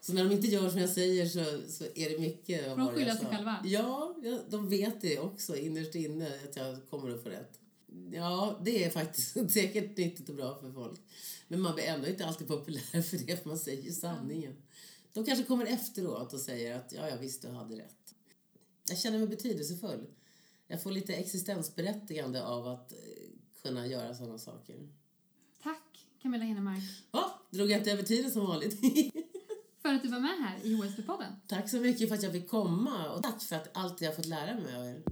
Så 0.00 0.12
när 0.12 0.24
de 0.24 0.34
inte 0.34 0.46
gör 0.46 0.70
som 0.70 0.78
jag 0.78 0.90
säger 0.90 1.26
så, 1.26 1.72
så 1.72 1.84
är 1.94 2.10
det 2.10 2.18
mycket 2.18 2.68
av 2.68 2.78
De 2.78 2.84
vad 2.84 2.94
sig 2.94 3.26
själva? 3.26 3.56
Ja, 3.64 4.16
ja, 4.22 4.38
de 4.50 4.68
vet 4.68 5.00
det 5.00 5.18
också 5.18 5.56
innerst 5.56 5.94
inne 5.94 6.28
att 6.44 6.56
jag 6.56 6.78
kommer 6.90 7.10
att 7.10 7.22
få 7.22 7.28
rätt. 7.28 7.60
Ja, 8.12 8.60
det 8.64 8.84
är 8.84 8.90
faktiskt 8.90 9.32
säkert 9.52 9.96
nyttigt 9.96 10.28
och 10.28 10.34
bra 10.34 10.58
för 10.60 10.72
folk. 10.72 11.00
Men 11.48 11.60
man 11.60 11.74
blir 11.74 11.84
ändå 11.84 12.08
inte 12.08 12.26
alltid 12.26 12.48
populär 12.48 13.02
för 13.02 13.16
det, 13.18 13.42
för 13.42 13.48
man 13.48 13.58
säger 13.58 13.92
sanningen. 13.92 14.56
De 15.12 15.24
kanske 15.24 15.44
kommer 15.44 15.66
efteråt 15.66 16.32
och 16.32 16.40
säger 16.40 16.76
att 16.76 16.92
ja, 16.92 17.08
jag 17.08 17.18
visste 17.18 17.48
du 17.48 17.54
hade 17.54 17.76
rätt. 17.76 18.14
Jag 18.88 18.98
känner 18.98 19.18
mig 19.18 19.28
betydelsefull. 19.28 20.06
Jag 20.66 20.82
får 20.82 20.90
lite 20.90 21.14
existensberättigande 21.14 22.44
av 22.44 22.66
att 22.66 22.92
eh, 22.92 22.98
kunna 23.62 23.86
göra 23.86 24.14
sådana 24.14 24.38
saker. 24.38 24.88
Tack 25.62 26.06
Camilla 26.22 26.44
Henemark 26.44 26.82
Ja, 27.12 27.42
drog 27.50 27.70
jag 27.70 27.78
inte 27.80 27.92
över 27.92 28.02
tiden 28.02 28.30
som 28.30 28.46
vanligt. 28.46 28.80
för 29.82 29.94
att 29.94 30.02
du 30.02 30.08
var 30.08 30.20
med 30.20 30.38
här 30.38 30.58
i 30.66 30.74
HSB-podden. 30.74 31.32
tack 31.46 31.70
så 31.70 31.80
mycket 31.80 32.08
för 32.08 32.16
att 32.16 32.22
jag 32.22 32.32
fick 32.32 32.48
komma 32.48 33.10
och 33.10 33.22
tack 33.22 33.42
för 33.42 33.56
att 33.56 33.76
allt 33.76 34.00
jag 34.00 34.16
fått 34.16 34.26
lära 34.26 34.54
mig 34.54 34.76
av 34.76 34.84
er. 34.86 35.02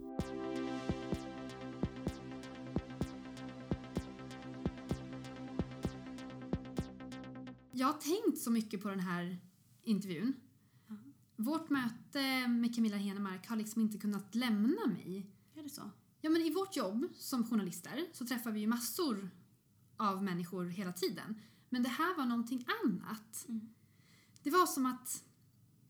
Jag 7.73 7.87
har 7.87 8.23
tänkt 8.25 8.39
så 8.39 8.51
mycket 8.51 8.83
på 8.83 8.89
den 8.89 9.01
här 9.01 9.39
intervjun. 9.83 10.35
Vårt 11.37 11.71
möte 11.71 12.49
med 12.49 12.75
Camilla 12.75 12.97
Henemark 12.97 13.47
har 13.47 13.57
liksom 13.57 13.83
inte 13.83 13.99
kunnat 13.99 14.35
lämna 14.35 14.87
mig. 14.87 15.32
Är 15.55 15.63
det 15.63 15.69
så? 15.69 15.91
Ja, 16.21 16.31
men 16.31 16.43
I 16.43 16.51
vårt 16.51 16.77
jobb 16.77 17.09
som 17.15 17.47
journalister 17.47 18.07
så 18.13 18.27
träffar 18.27 18.51
vi 18.51 18.61
ju 18.61 18.67
massor 18.67 19.31
av 19.97 20.25
människor 20.25 20.65
hela 20.65 20.93
tiden. 20.93 21.41
Men 21.69 21.83
det 21.83 21.89
här 21.89 22.17
var 22.17 22.27
någonting 22.27 22.67
annat. 22.85 23.47
Det 24.43 24.51
var 24.51 24.67
som 24.67 24.87
att 24.87 25.25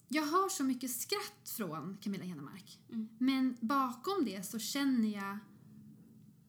jag 0.08 0.26
hör 0.26 0.48
så 0.48 0.64
mycket 0.64 0.90
skratt 0.90 1.48
från 1.56 1.96
Camilla 2.00 2.24
Henemark. 2.24 2.78
Men 3.18 3.56
bakom 3.60 4.24
det 4.24 4.46
så 4.46 4.58
känner 4.58 5.08
jag 5.08 5.38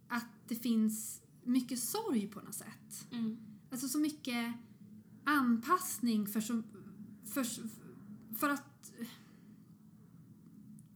att 0.08 0.28
det 0.48 0.56
finns 0.56 1.22
mycket 1.44 1.80
sorg 1.80 2.28
på 2.28 2.42
något 2.42 2.56
sätt. 2.56 3.08
Mm. 3.12 3.38
Alltså 3.72 3.88
så 3.88 4.00
mycket 4.00 4.54
anpassning 5.24 6.28
för, 6.28 6.42
så, 6.42 6.64
för, 7.26 7.46
för 8.36 8.50
att 8.50 8.73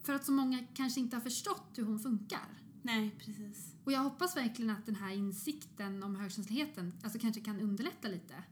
för 0.08 0.14
att 0.14 0.26
så 0.26 0.32
många 0.32 0.64
kanske 0.74 1.00
inte 1.00 1.16
har 1.16 1.22
förstått 1.22 1.72
hur 1.76 1.84
hon 1.84 2.00
funkar. 2.00 2.62
Nej, 2.82 3.16
precis. 3.20 3.76
Och 3.84 3.92
jag 3.92 4.00
hoppas 4.00 4.38
verkligen 4.38 4.70
att 4.72 4.86
den 4.86 4.96
här 4.96 5.14
insikten 5.14 6.04
om 6.04 6.16
högkänsligheten 6.16 6.94
alltså 7.04 7.20
kanske 7.20 7.42
kan 7.42 7.60
underlätta 7.60 8.08
lite 8.08 8.44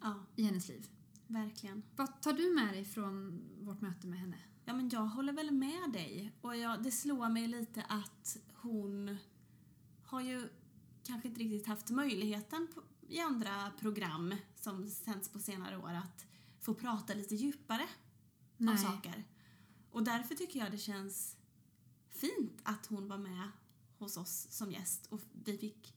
Ja, 0.00 0.14
i 0.36 0.42
hennes 0.42 0.68
liv. 0.68 0.88
verkligen. 1.26 1.82
Vad 1.96 2.20
tar 2.22 2.32
du 2.32 2.54
med 2.54 2.74
dig 2.74 2.84
från 2.84 3.42
vårt 3.60 3.80
möte 3.80 4.06
med 4.06 4.18
henne? 4.18 4.36
Ja, 4.64 4.74
men 4.74 4.88
jag 4.88 5.00
håller 5.06 5.32
väl 5.32 5.50
med 5.50 5.92
dig. 5.92 6.32
Och 6.40 6.56
jag, 6.56 6.82
det 6.82 6.90
slår 6.90 7.28
mig 7.28 7.48
lite 7.48 7.82
att 7.82 8.36
hon 8.54 9.16
har 10.02 10.20
ju 10.20 10.48
kanske 11.04 11.28
inte 11.28 11.40
riktigt 11.40 11.66
haft 11.66 11.90
möjligheten 11.90 12.68
på, 12.74 12.82
i 13.08 13.20
andra 13.20 13.70
program 13.80 14.34
som 14.56 14.88
sänds 14.88 15.28
på 15.28 15.38
senare 15.38 15.78
år 15.78 15.92
att 15.92 16.26
få 16.60 16.74
prata 16.74 17.14
lite 17.14 17.34
djupare 17.34 17.88
om 18.58 18.78
saker. 18.78 19.24
Och 19.94 20.04
därför 20.04 20.34
tycker 20.34 20.60
jag 20.60 20.70
det 20.70 20.78
känns 20.78 21.36
fint 22.10 22.60
att 22.62 22.86
hon 22.86 23.08
var 23.08 23.18
med 23.18 23.48
hos 23.98 24.16
oss 24.16 24.46
som 24.50 24.72
gäst 24.72 25.06
och 25.06 25.20
vi 25.44 25.58
fick 25.58 25.94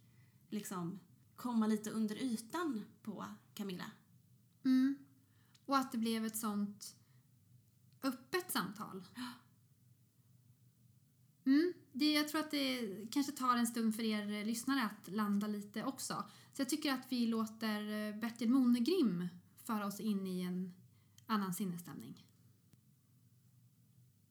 liksom 0.50 1.00
komma 1.36 1.68
lite 1.68 1.92
under 1.92 2.16
ytan 2.16 2.86
på 3.02 3.26
Camilla. 3.54 3.92
Mm. 4.66 4.98
Och 5.66 5.78
att 5.78 5.92
det 5.92 5.98
blev 5.98 6.26
ett 6.26 6.38
sånt 6.38 6.96
öppet 8.04 8.52
samtal. 8.52 9.04
Mm. 11.46 11.74
Det, 11.92 12.14
jag 12.14 12.28
tror 12.28 12.42
att 12.42 12.52
det 12.52 13.12
kanske 13.12 13.32
tar 13.32 13.58
en 13.58 13.68
stund 13.68 13.96
för 13.96 14.04
er 14.04 14.46
lyssnare 14.46 14.82
att 14.86 15.08
landa 15.08 15.48
lite 15.48 15.84
också. 15.84 16.24
Så 16.54 16.62
jag 16.62 16.70
tycker 16.70 16.94
att 16.94 17.06
vi 17.10 17.26
låter 17.26 18.14
Bertil 18.14 18.50
Monegrim 18.50 19.28
föra 19.64 19.86
oss 19.86 20.00
in 20.00 20.28
i 20.28 20.42
en 20.42 20.74
annan 21.26 21.54
sinnesstämning. 21.54 22.27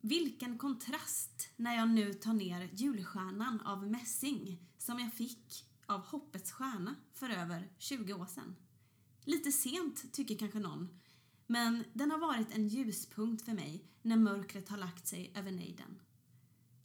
Vilken 0.09 0.59
kontrast 0.59 1.49
när 1.57 1.77
jag 1.77 1.89
nu 1.89 2.15
tar 2.15 2.33
ner 2.33 2.71
julstjärnan 2.73 3.61
av 3.61 3.87
mässing 3.91 4.59
som 4.79 4.99
jag 4.99 5.13
fick 5.13 5.65
av 5.87 6.01
Hoppets 6.01 6.53
stjärna 6.53 6.95
för 7.15 7.31
över 7.31 7.73
20 7.79 8.13
år 8.13 8.27
sedan. 8.27 8.57
Lite 9.25 9.53
sent, 9.53 10.13
tycker 10.13 10.39
kanske 10.39 10.59
någon, 10.59 10.89
men 11.47 11.85
den 11.93 12.11
har 12.11 12.19
varit 12.19 12.55
en 12.55 12.69
ljuspunkt 12.69 13.45
för 13.45 13.53
mig 13.53 13.85
när 14.03 14.17
mörkret 14.17 14.69
har 14.69 14.79
lagt 14.79 15.07
sig 15.07 15.33
över 15.35 15.51
nejden. 15.51 16.03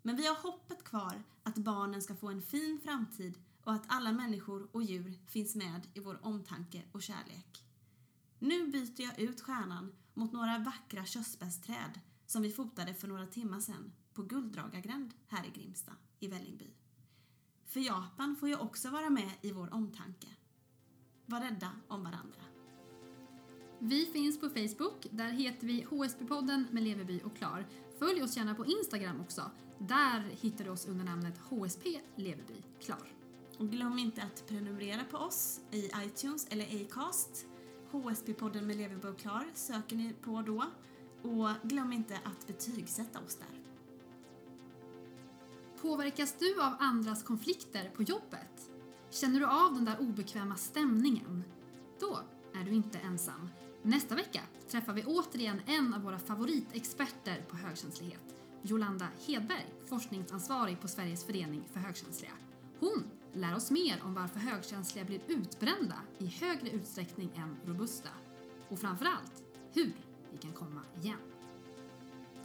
Men 0.02 0.16
vi 0.16 0.28
har 0.28 0.36
hoppet 0.36 0.84
kvar 0.84 1.24
att 1.44 1.56
barnen 1.56 2.02
ska 2.02 2.16
få 2.16 2.30
en 2.30 2.42
fin 2.42 2.80
framtid 2.84 3.38
och 3.64 3.74
att 3.74 3.86
alla 3.88 4.12
människor 4.12 4.70
och 4.72 4.84
djur 4.84 5.20
finns 5.28 5.56
med 5.56 5.88
i 5.94 6.00
vår 6.00 6.26
omtanke 6.26 6.82
och 6.92 7.04
kärlek. 7.04 7.66
Nu 8.40 8.68
byter 8.68 9.02
jag 9.02 9.20
ut 9.20 9.42
stjärnan 9.42 9.96
mot 10.14 10.32
några 10.32 10.58
vackra 10.58 11.06
körsbärsträd 11.06 12.00
som 12.32 12.42
vi 12.42 12.52
fotade 12.52 12.94
för 12.94 13.08
några 13.08 13.26
timmar 13.28 13.60
sedan 13.60 13.92
på 14.14 14.24
Gulddragargränd 14.24 15.14
här 15.28 15.46
i 15.46 15.60
Grimsta, 15.60 15.92
i 16.20 16.28
Vällingby. 16.28 16.74
För 17.66 17.80
Japan 17.80 18.36
får 18.36 18.50
ju 18.50 18.56
också 18.56 18.90
vara 18.90 19.10
med 19.10 19.32
i 19.42 19.52
vår 19.52 19.74
omtanke. 19.74 20.28
Var 21.26 21.42
rädda 21.42 21.72
om 21.88 22.04
varandra. 22.04 22.42
Vi 23.80 24.06
finns 24.06 24.40
på 24.40 24.50
Facebook, 24.50 25.08
där 25.12 25.32
heter 25.32 25.68
vi 25.68 25.86
HSB-podden 25.86 26.66
med 26.72 26.84
Leveby 26.84 27.22
och 27.24 27.38
Klar. 27.38 27.68
Följ 28.00 28.24
oss 28.24 28.38
gärna 28.38 28.56
på 28.56 28.66
Instagram 28.66 29.22
också. 29.22 29.52
Där 29.80 30.20
hittar 30.20 30.66
du 30.66 30.72
oss 30.72 30.86
under 30.86 31.06
namnet 31.06 31.38
HSP 31.38 32.02
Leverby 32.16 32.64
Klar. 32.82 33.14
Och 33.58 33.70
glöm 33.70 34.00
inte 34.00 34.24
att 34.24 34.48
prenumerera 34.48 35.04
på 35.12 35.18
oss 35.18 35.62
i 35.72 35.90
iTunes 36.06 36.48
eller 36.50 36.86
Acast. 36.86 37.46
HSP-podden 37.92 38.62
med 38.62 38.78
Leveby 38.78 39.08
och 39.08 39.20
Klar 39.20 39.46
söker 39.54 39.96
ni 39.96 40.14
på 40.14 40.42
då. 40.42 40.66
Och 41.24 41.50
glöm 41.64 41.94
inte 41.94 42.20
att 42.24 42.48
betygsätta 42.48 43.20
oss 43.20 43.36
där. 43.36 43.62
Påverkas 45.82 46.36
du 46.40 46.62
av 46.62 46.74
andras 46.80 47.24
konflikter 47.24 47.90
på 47.96 48.04
jobbet? 48.04 48.72
Känner 49.10 49.40
du 49.40 49.46
av 49.46 49.74
den 49.74 49.86
där 49.86 50.02
obekväma 50.02 50.56
stämningen? 50.56 51.44
Då 52.00 52.20
är 52.54 52.64
du 52.64 52.72
inte 52.72 53.00
ensam. 53.00 53.50
Nästa 53.82 54.16
vecka 54.16 54.42
träffar 54.68 54.94
vi 54.94 55.06
återigen 55.06 55.62
en 55.66 55.94
av 55.94 56.02
våra 56.02 56.20
favoritexperter 56.20 57.46
på 57.50 57.56
högkänslighet. 57.56 58.36
Jolanda 58.62 59.08
Hedberg, 59.28 59.74
forskningsansvarig 59.86 60.82
på 60.82 60.88
Sveriges 60.88 61.24
förening 61.24 61.64
för 61.74 61.80
högkänsliga. 61.80 62.32
Hon 62.80 63.04
lär 63.34 63.56
oss 63.56 63.72
mer 63.72 64.02
om 64.04 64.14
varför 64.14 64.40
högkänsliga 64.40 65.06
blir 65.06 65.22
utbrända 65.28 65.96
i 66.18 66.26
högre 66.26 66.70
utsträckning 66.70 67.30
än 67.36 67.58
robusta. 67.66 68.10
Och 68.70 68.80
framförallt, 68.80 69.44
hur 69.74 69.94
vi 70.32 70.38
kan 70.38 70.54
komma 70.54 70.82
igen. 71.02 71.18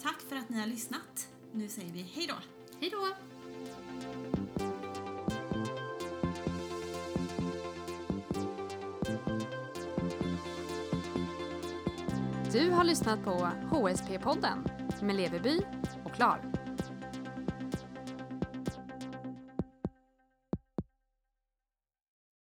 Tack 0.02 0.20
för 0.20 0.36
att 0.36 0.48
ni 0.48 0.60
har 0.60 0.66
lyssnat. 0.66 1.28
Nu 1.52 1.68
säger 1.68 1.92
vi 1.92 2.02
hej 2.02 2.26
då! 2.26 2.34
Hej 2.80 2.90
då! 2.90 3.08
Du 12.52 12.70
har 12.70 12.84
lyssnat 12.84 13.24
på 13.24 13.48
HSP-podden 13.70 14.68
med 15.02 15.16
Leveby 15.16 15.60
och 16.04 16.12
Klar. 16.12 16.55